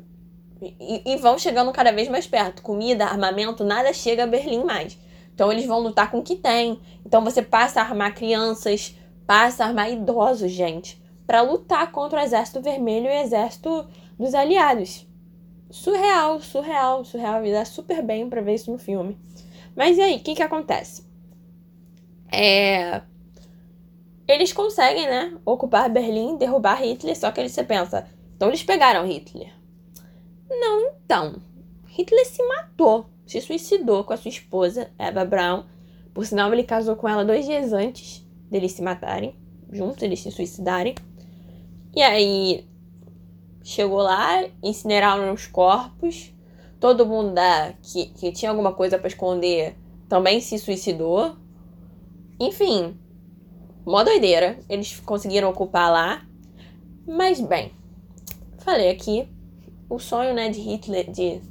e, 0.62 1.14
e, 1.14 1.16
vão 1.18 1.40
chegando 1.40 1.72
cada 1.72 1.92
vez 1.92 2.08
mais 2.08 2.28
perto. 2.28 2.62
Comida, 2.62 3.06
armamento, 3.06 3.64
nada 3.64 3.92
chega 3.94 4.26
a 4.26 4.28
Berlim 4.28 4.64
mais. 4.64 4.96
Então 5.34 5.52
eles 5.52 5.66
vão 5.66 5.80
lutar 5.80 6.12
com 6.12 6.20
o 6.20 6.24
que 6.24 6.36
tem. 6.36 6.80
Então 7.04 7.24
você 7.24 7.42
passa 7.42 7.82
a 7.82 7.84
armar 7.84 8.14
crianças, 8.14 8.96
passa 9.26 9.64
a 9.64 9.68
armar 9.68 9.92
idosos, 9.92 10.52
gente 10.52 11.00
para 11.30 11.44
lutar 11.44 11.92
contra 11.92 12.20
o 12.20 12.24
Exército 12.24 12.60
Vermelho 12.60 13.06
e 13.06 13.10
o 13.10 13.22
Exército 13.22 13.88
dos 14.18 14.34
Aliados. 14.34 15.08
Surreal, 15.70 16.42
surreal, 16.42 17.06
surreal. 17.06 17.46
E 17.46 17.52
dá 17.52 17.64
super 17.66 18.02
bem 18.02 18.30
para 18.30 18.42
ver 18.42 18.56
isso 18.56 18.72
no 18.72 18.78
filme. 18.78 19.18
Mas 19.76 19.98
e 19.98 20.02
aí, 20.02 20.16
o 20.18 20.20
que, 20.20 20.36
que 20.36 20.44
acontece? 20.44 21.08
É... 22.32 23.02
Eles 24.28 24.54
conseguem, 24.54 25.08
né, 25.08 25.38
ocupar 25.44 25.90
Berlim, 25.90 26.38
derrubar 26.38 26.76
Hitler, 26.76 27.18
só 27.18 27.32
que 27.32 27.40
eles 27.40 27.52
você 27.52 27.64
pensa, 27.64 28.08
então 28.36 28.48
eles 28.48 28.62
pegaram 28.62 29.08
Hitler. 29.08 29.52
Não, 30.48 30.92
então. 31.04 31.42
Hitler 31.88 32.26
se 32.28 32.44
matou, 32.48 33.08
se 33.26 33.42
suicidou 33.42 34.04
com 34.04 34.14
a 34.14 34.18
sua 34.18 34.30
esposa, 34.30 34.92
Eva 35.00 35.26
Braun. 35.26 35.64
Por 36.14 36.26
sinal, 36.26 36.54
ele 36.54 36.64
casou 36.64 36.96
com 36.96 37.10
ela 37.10 37.26
dois 37.26 37.46
dias 37.46 37.74
antes 37.74 38.24
deles 38.50 38.72
se 38.72 38.82
matarem, 38.82 39.36
juntos, 39.72 40.04
eles 40.04 40.20
se 40.20 40.32
suicidarem. 40.32 40.94
E 41.96 42.02
aí 42.02 42.68
chegou 43.70 44.00
lá, 44.00 44.44
incineraram 44.64 45.32
os 45.32 45.46
corpos. 45.46 46.34
Todo 46.80 47.06
mundo 47.06 47.34
da, 47.34 47.74
que, 47.84 48.08
que 48.08 48.32
tinha 48.32 48.50
alguma 48.50 48.74
coisa 48.74 48.98
para 48.98 49.08
esconder 49.08 49.76
também 50.08 50.42
se 50.42 50.58
suicidou. 50.58 51.36
Enfim, 52.40 52.98
mó 53.86 54.04
doideira. 54.04 54.58
Eles 54.68 55.00
conseguiram 55.02 55.50
ocupar 55.50 55.92
lá. 55.92 56.26
Mas 57.06 57.40
bem, 57.40 57.72
falei 58.58 58.90
aqui, 58.90 59.28
o 59.88 60.00
sonho 60.00 60.34
né, 60.34 60.50
de 60.50 60.60
Hitler 60.60 61.12
de 61.12 61.42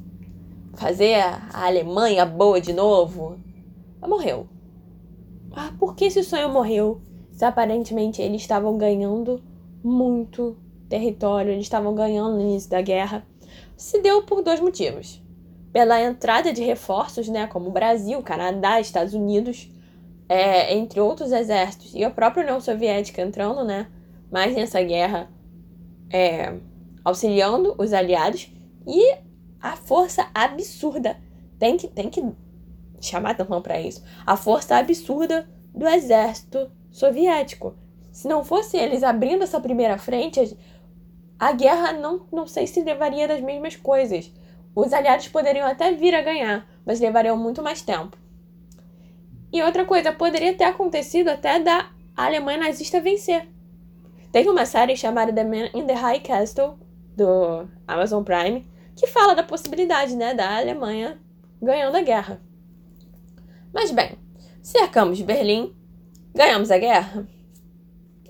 fazer 0.75 1.15
a 1.15 1.67
Alemanha 1.67 2.25
boa 2.25 2.61
de 2.61 2.73
novo 2.73 3.39
morreu. 4.01 4.49
Ah, 5.53 5.73
por 5.79 5.95
que 5.95 6.07
esse 6.07 6.23
sonho 6.25 6.49
morreu? 6.49 7.01
Se 7.33 7.45
aparentemente 7.45 8.23
eles 8.23 8.43
estavam 8.43 8.77
ganhando 8.77 9.43
muito 9.83 10.57
território, 10.89 11.53
eles 11.53 11.65
estavam 11.65 11.95
ganhando 11.95 12.37
no 12.37 12.41
início 12.41 12.71
da 12.71 12.81
guerra, 12.81 13.27
se 13.77 14.01
deu 14.01 14.23
por 14.23 14.43
dois 14.43 14.61
motivos. 14.61 15.23
Pela 15.73 16.01
entrada 16.01 16.53
de 16.53 16.63
reforços, 16.63 17.29
né, 17.29 17.47
como 17.47 17.71
Brasil, 17.71 18.23
Canadá, 18.23 18.81
Estados 18.81 19.15
Unidos, 19.15 19.71
é, 20.29 20.75
entre 20.75 21.01
outros 21.01 21.31
exércitos, 21.31 21.95
e 21.95 22.03
a 22.05 22.11
própria 22.11 22.43
União 22.43 22.61
Soviética 22.61 23.23
entrando, 23.23 23.65
né, 23.65 23.89
mais 24.31 24.55
nessa 24.55 24.83
guerra, 24.83 25.31
é, 26.11 26.55
auxiliando 27.05 27.75
os 27.79 27.93
aliados, 27.93 28.51
e 28.87 29.17
a 29.61 29.77
força 29.77 30.29
absurda, 30.35 31.17
tem 31.59 31.77
que, 31.77 31.89
tem 31.89 32.09
que 32.09 32.25
chamar 33.01 33.31
atenção 33.31 33.61
para 33.61 33.81
isso, 33.81 34.03
a 34.27 34.37
força 34.37 34.77
absurda 34.77 35.49
do 35.75 35.87
exército 35.87 36.71
soviético 36.91 37.75
se 38.19 38.27
não 38.27 38.43
fosse 38.43 38.77
eles 38.77 39.05
abrindo 39.05 39.45
essa 39.45 39.61
primeira 39.61 39.97
frente, 39.97 40.59
a 41.39 41.53
guerra 41.53 41.93
não, 41.93 42.27
não 42.33 42.47
sei 42.47 42.67
se 42.67 42.83
levaria 42.83 43.29
das 43.29 43.41
mesmas 43.41 43.77
coisas. 43.77 44.33
Os 44.75 44.93
aliados 44.93 45.29
poderiam 45.29 45.67
até 45.67 45.93
vir 45.93 46.15
a 46.15 46.23
ganhar, 46.23 46.67
mas 46.85 47.01
levariam 47.01 47.37
muito 47.37 47.63
mais 47.63 47.81
tempo. 47.81 48.17
E 49.53 49.63
outra 49.63 49.85
coisa, 49.85 50.13
poderia 50.13 50.55
ter 50.55 50.65
acontecido 50.65 51.29
até 51.29 51.61
da 51.61 51.91
Alemanha 52.17 52.59
nazista 52.59 53.01
vencer. 53.01 53.49
Tem 54.33 54.49
uma 54.49 54.67
série 54.67 54.97
chamada 54.97 55.33
The 55.33 55.45
Man 55.45 55.71
in 55.75 55.87
the 55.87 55.95
High 55.95 56.21
Castle, 56.21 56.75
do 57.17 57.69
Amazon 57.87 58.23
Prime, 58.23 58.67
que 58.95 59.07
fala 59.07 59.35
da 59.35 59.43
possibilidade 59.43 60.15
né, 60.15 60.35
da 60.35 60.59
Alemanha 60.59 61.19
ganhando 61.63 61.97
a 61.97 62.03
guerra. 62.03 62.41
Mas 63.73 63.91
bem, 63.91 64.19
cercamos 64.63 65.21
Berlim, 65.23 65.75
ganhamos 66.35 66.71
a 66.71 66.79
guerra? 66.79 67.27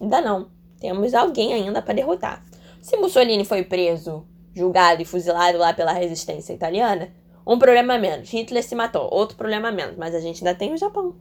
Ainda 0.00 0.20
não. 0.20 0.50
Temos 0.78 1.12
alguém 1.12 1.52
ainda 1.52 1.82
para 1.82 1.94
derrotar. 1.94 2.47
Se 2.88 2.96
Mussolini 2.96 3.44
foi 3.44 3.62
preso, 3.62 4.26
julgado 4.54 5.02
e 5.02 5.04
fuzilado 5.04 5.58
lá 5.58 5.74
pela 5.74 5.92
resistência 5.92 6.54
italiana, 6.54 7.12
um 7.46 7.58
problema 7.58 7.98
menos. 7.98 8.30
Hitler 8.30 8.64
se 8.64 8.74
matou, 8.74 9.10
outro 9.12 9.36
problema 9.36 9.70
menos. 9.70 9.94
Mas 9.98 10.14
a 10.14 10.20
gente 10.20 10.42
ainda 10.42 10.58
tem 10.58 10.72
o 10.72 10.76
Japão. 10.78 11.14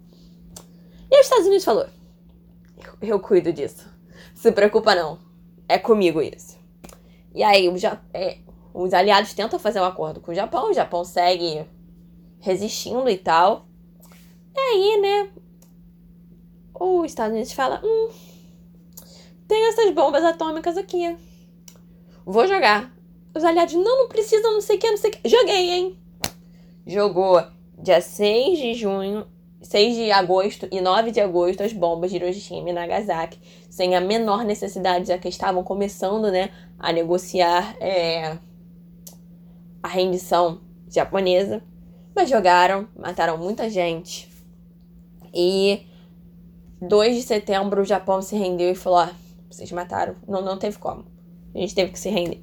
E 1.11 1.19
os 1.19 1.25
Estados 1.25 1.45
Unidos 1.45 1.65
falou: 1.65 1.85
eu, 3.01 3.09
eu 3.09 3.19
cuido 3.19 3.51
disso. 3.51 3.85
Se 4.33 4.49
preocupa 4.49 4.95
não. 4.95 5.19
É 5.67 5.77
comigo 5.77 6.21
isso. 6.21 6.57
E 7.35 7.43
aí 7.43 7.67
o 7.67 7.77
ja 7.77 8.01
é, 8.13 8.37
os 8.73 8.93
aliados 8.93 9.33
tentam 9.33 9.59
fazer 9.59 9.81
um 9.81 9.85
acordo 9.85 10.21
com 10.21 10.31
o 10.31 10.35
Japão, 10.35 10.69
o 10.69 10.73
Japão 10.73 11.03
segue 11.03 11.65
resistindo 12.39 13.09
e 13.09 13.17
tal. 13.17 13.65
E 14.55 14.57
aí, 14.57 15.01
né? 15.01 15.31
Os 16.79 17.07
Estados 17.07 17.33
Unidos 17.33 17.51
fala: 17.51 17.81
hum, 17.83 18.09
tem 19.49 19.67
essas 19.67 19.93
bombas 19.93 20.23
atômicas 20.23 20.77
aqui. 20.77 21.26
Vou 22.29 22.45
jogar. 22.45 22.93
Os 23.33 23.41
aliados, 23.41 23.73
não, 23.75 23.99
não 23.99 24.09
precisa, 24.09 24.51
não 24.51 24.59
sei 24.59 24.75
o 24.75 24.79
que, 24.79 24.89
não 24.89 24.97
sei 24.97 25.11
o 25.11 25.13
que. 25.13 25.29
Joguei, 25.29 25.69
hein? 25.69 25.97
Jogou 26.85 27.41
dia 27.81 28.01
6 28.01 28.59
de 28.59 28.73
junho, 28.73 29.25
6 29.61 29.95
de 29.95 30.11
agosto 30.11 30.67
e 30.69 30.81
9 30.81 31.11
de 31.11 31.21
agosto 31.21 31.63
as 31.63 31.71
bombas 31.71 32.11
de 32.11 32.17
Hiroshima 32.17 32.69
e 32.69 32.73
Nagasaki, 32.73 33.39
sem 33.69 33.95
a 33.95 34.01
menor 34.01 34.43
necessidade, 34.43 35.07
já 35.07 35.17
que 35.17 35.29
estavam 35.29 35.63
começando, 35.63 36.29
né, 36.29 36.49
a 36.77 36.91
negociar 36.91 37.77
é, 37.79 38.37
a 39.81 39.87
rendição 39.87 40.59
japonesa. 40.89 41.63
Mas 42.13 42.29
jogaram, 42.29 42.89
mataram 42.93 43.37
muita 43.37 43.69
gente. 43.69 44.29
E 45.33 45.79
2 46.81 47.15
de 47.15 47.21
setembro 47.21 47.83
o 47.83 47.85
Japão 47.85 48.21
se 48.21 48.35
rendeu 48.35 48.69
e 48.69 48.75
falou: 48.75 48.99
ah, 48.99 49.13
vocês 49.49 49.71
mataram. 49.71 50.17
Não, 50.27 50.41
não 50.41 50.57
teve 50.57 50.77
como. 50.77 51.16
A 51.57 51.61
gente 51.61 51.73
teve 51.73 51.91
que 51.91 51.99
se 51.99 52.09
render. 52.09 52.41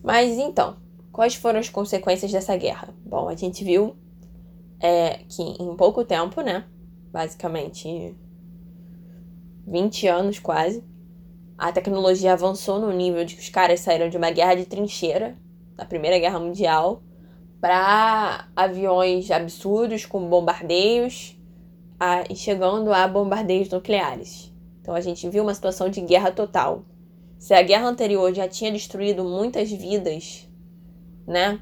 Mas 0.00 0.38
então, 0.38 0.76
quais 1.10 1.34
foram 1.34 1.58
as 1.58 1.68
consequências 1.68 2.30
dessa 2.30 2.56
guerra? 2.56 2.94
Bom, 3.04 3.28
a 3.28 3.34
gente 3.34 3.64
viu 3.64 3.96
é, 4.78 5.18
que 5.28 5.42
em 5.42 5.74
pouco 5.76 6.04
tempo, 6.04 6.40
né? 6.40 6.64
Basicamente 7.12 8.14
20 9.66 10.06
anos 10.06 10.38
quase, 10.38 10.84
a 11.58 11.72
tecnologia 11.72 12.32
avançou 12.32 12.78
no 12.78 12.92
nível 12.92 13.24
de 13.24 13.34
que 13.34 13.40
os 13.40 13.48
caras 13.48 13.80
saíram 13.80 14.08
de 14.08 14.16
uma 14.16 14.30
guerra 14.30 14.54
de 14.54 14.66
trincheira, 14.66 15.36
da 15.74 15.84
Primeira 15.84 16.18
Guerra 16.18 16.38
Mundial, 16.38 17.02
para 17.60 18.46
aviões 18.54 19.28
absurdos 19.32 20.06
com 20.06 20.28
bombardeios 20.28 21.36
a, 21.98 22.22
e 22.30 22.36
chegando 22.36 22.92
a 22.92 23.08
bombardeios 23.08 23.68
nucleares. 23.68 24.54
Então 24.80 24.94
a 24.94 25.00
gente 25.00 25.28
viu 25.28 25.42
uma 25.42 25.54
situação 25.54 25.88
de 25.88 26.00
guerra 26.00 26.30
total. 26.30 26.84
Se 27.38 27.54
a 27.54 27.62
guerra 27.62 27.88
anterior 27.88 28.34
já 28.34 28.48
tinha 28.48 28.72
destruído 28.72 29.24
muitas 29.24 29.70
vidas, 29.70 30.48
né? 31.26 31.60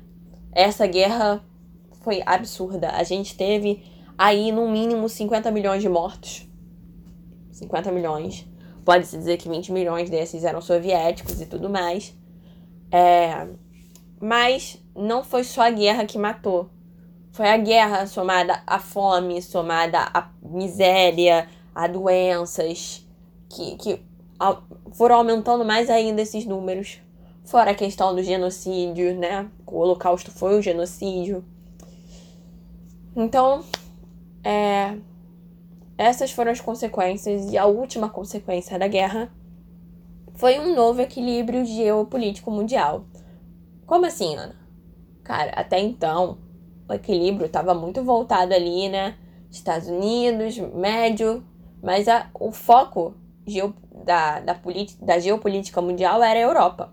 Essa 0.52 0.86
guerra 0.86 1.44
foi 2.02 2.22
absurda. 2.24 2.90
A 2.90 3.02
gente 3.02 3.36
teve 3.36 3.84
aí 4.16 4.52
no 4.52 4.68
mínimo 4.70 5.08
50 5.08 5.50
milhões 5.50 5.82
de 5.82 5.88
mortos. 5.88 6.48
50 7.50 7.90
milhões. 7.90 8.46
Pode-se 8.84 9.16
dizer 9.16 9.38
que 9.38 9.48
20 9.48 9.72
milhões 9.72 10.10
desses 10.10 10.44
eram 10.44 10.60
soviéticos 10.60 11.40
e 11.40 11.46
tudo 11.46 11.70
mais. 11.70 12.14
É, 12.92 13.48
mas 14.20 14.80
não 14.94 15.24
foi 15.24 15.42
só 15.42 15.62
a 15.62 15.70
guerra 15.70 16.04
que 16.04 16.18
matou. 16.18 16.70
Foi 17.32 17.48
a 17.48 17.56
guerra 17.56 18.06
somada 18.06 18.62
à 18.66 18.78
fome, 18.78 19.42
somada 19.42 19.98
à 20.14 20.30
miséria, 20.40 21.48
a 21.74 21.88
doenças, 21.88 23.04
que, 23.48 23.76
que 23.76 24.00
foram 24.92 25.16
aumentando 25.16 25.64
mais 25.64 25.90
ainda 25.90 26.22
esses 26.22 26.44
números. 26.44 27.00
Fora 27.44 27.72
a 27.72 27.74
questão 27.74 28.14
do 28.14 28.22
genocídio, 28.22 29.14
né? 29.18 29.48
O 29.66 29.78
Holocausto 29.78 30.30
foi 30.30 30.58
o 30.58 30.62
genocídio. 30.62 31.44
Então, 33.14 33.62
é, 34.42 34.96
essas 35.96 36.32
foram 36.32 36.50
as 36.50 36.60
consequências, 36.60 37.52
e 37.52 37.58
a 37.58 37.66
última 37.66 38.08
consequência 38.08 38.78
da 38.78 38.88
guerra 38.88 39.30
foi 40.34 40.58
um 40.58 40.74
novo 40.74 41.00
equilíbrio 41.00 41.64
geopolítico 41.64 42.50
mundial. 42.50 43.04
Como 43.86 44.06
assim, 44.06 44.34
Ana? 44.36 44.56
Cara, 45.22 45.52
até 45.52 45.78
então, 45.78 46.38
o 46.88 46.92
equilíbrio 46.92 47.46
estava 47.46 47.74
muito 47.74 48.02
voltado 48.02 48.52
ali, 48.52 48.88
né? 48.88 49.16
Estados 49.50 49.88
Unidos, 49.88 50.58
médio, 50.58 51.44
mas 51.80 52.08
a, 52.08 52.28
o 52.34 52.50
foco 52.50 53.14
geo, 53.46 53.74
da, 54.04 54.40
da, 54.40 54.60
da 55.00 55.18
geopolítica 55.18 55.80
mundial 55.80 56.22
era 56.22 56.38
a 56.38 56.42
Europa. 56.42 56.92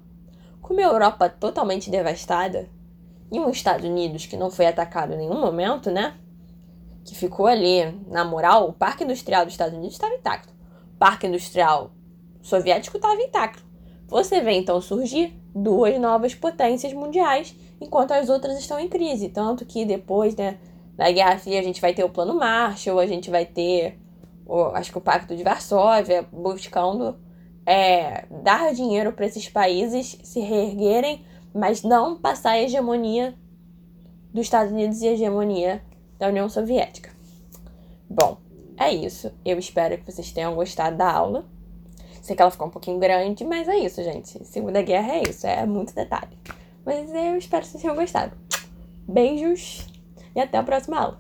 Como 0.62 0.80
a 0.80 0.84
Europa 0.84 1.30
totalmente 1.30 1.90
devastada, 1.90 2.70
e 3.32 3.40
os 3.40 3.56
Estados 3.56 3.86
Unidos 3.86 4.26
que 4.26 4.36
não 4.36 4.52
foi 4.52 4.66
atacado 4.66 5.14
em 5.14 5.18
nenhum 5.18 5.40
momento, 5.40 5.90
né? 5.90 6.16
Que 7.06 7.16
ficou 7.16 7.48
ali, 7.48 7.92
na 8.08 8.26
moral, 8.26 8.68
o 8.68 8.74
parque 8.74 9.04
industrial 9.04 9.46
dos 9.46 9.54
Estados 9.54 9.74
Unidos 9.74 9.96
estava 9.96 10.14
intacto. 10.14 10.54
O 10.94 10.98
parque 11.00 11.26
industrial 11.26 11.92
soviético 12.42 12.98
estava 12.98 13.20
intacto. 13.22 13.64
Você 14.08 14.42
vê 14.42 14.52
então 14.52 14.82
surgir 14.82 15.34
duas 15.56 15.98
novas 16.00 16.36
potências 16.36 16.92
mundiais, 16.92 17.56
enquanto 17.80 18.12
as 18.12 18.28
outras 18.30 18.60
estão 18.60 18.78
em 18.78 18.90
crise. 18.90 19.30
Tanto 19.30 19.66
que 19.66 19.86
depois, 19.86 20.36
né, 20.36 20.60
da 20.98 21.10
Guerra 21.10 21.38
Fria, 21.38 21.60
a 21.60 21.64
gente 21.64 21.80
vai 21.80 21.94
ter 21.94 22.04
o 22.04 22.10
Plano 22.10 22.36
Marshall, 22.36 23.00
a 23.00 23.08
gente 23.08 23.32
vai 23.32 23.46
ter, 23.46 23.98
o, 24.52 24.66
acho 24.76 24.92
que 24.92 24.98
o 24.98 25.02
Pacto 25.02 25.34
de 25.34 25.44
Varsóvia, 25.44 26.28
buscando 26.30 27.18
é, 27.66 28.26
dar 28.44 28.74
dinheiro 28.74 29.14
para 29.14 29.26
esses 29.26 29.48
países 29.48 30.18
se 30.24 30.42
reerguerem, 30.42 31.26
mas 31.54 31.84
não 31.84 32.20
passar 32.20 32.52
a 32.52 32.62
hegemonia 32.62 33.34
dos 34.34 34.42
Estados 34.42 34.74
Unidos 34.74 35.02
e 35.02 35.08
a 35.08 35.14
hegemonia 35.14 35.82
da 36.20 36.28
União 36.28 36.50
Soviética. 36.50 37.12
Bom, 38.10 38.40
é 38.78 38.92
isso. 38.92 39.32
Eu 39.46 39.58
espero 39.58 39.98
que 39.98 40.12
vocês 40.12 40.34
tenham 40.34 40.54
gostado 40.54 40.98
da 40.98 41.10
aula. 41.10 41.46
Sei 42.22 42.36
que 42.36 42.42
ela 42.42 42.52
ficou 42.52 42.68
um 42.68 42.72
pouquinho 42.72 43.00
grande, 43.00 43.46
mas 43.46 43.70
é 43.70 43.78
isso, 43.78 44.04
gente. 44.04 44.46
Segunda 44.46 44.82
Guerra 44.82 45.14
é 45.14 45.30
isso, 45.30 45.48
é 45.48 45.66
muito 45.66 45.96
detalhe. 45.96 46.38
Mas 46.86 47.10
eu 47.10 47.38
espero 47.38 47.64
que 47.64 47.70
vocês 47.70 47.82
tenham 47.82 47.96
gostado. 47.96 48.36
Beijos 49.08 49.88
e 50.36 50.42
até 50.42 50.58
a 50.58 50.64
próxima 50.64 51.00
aula. 51.00 51.18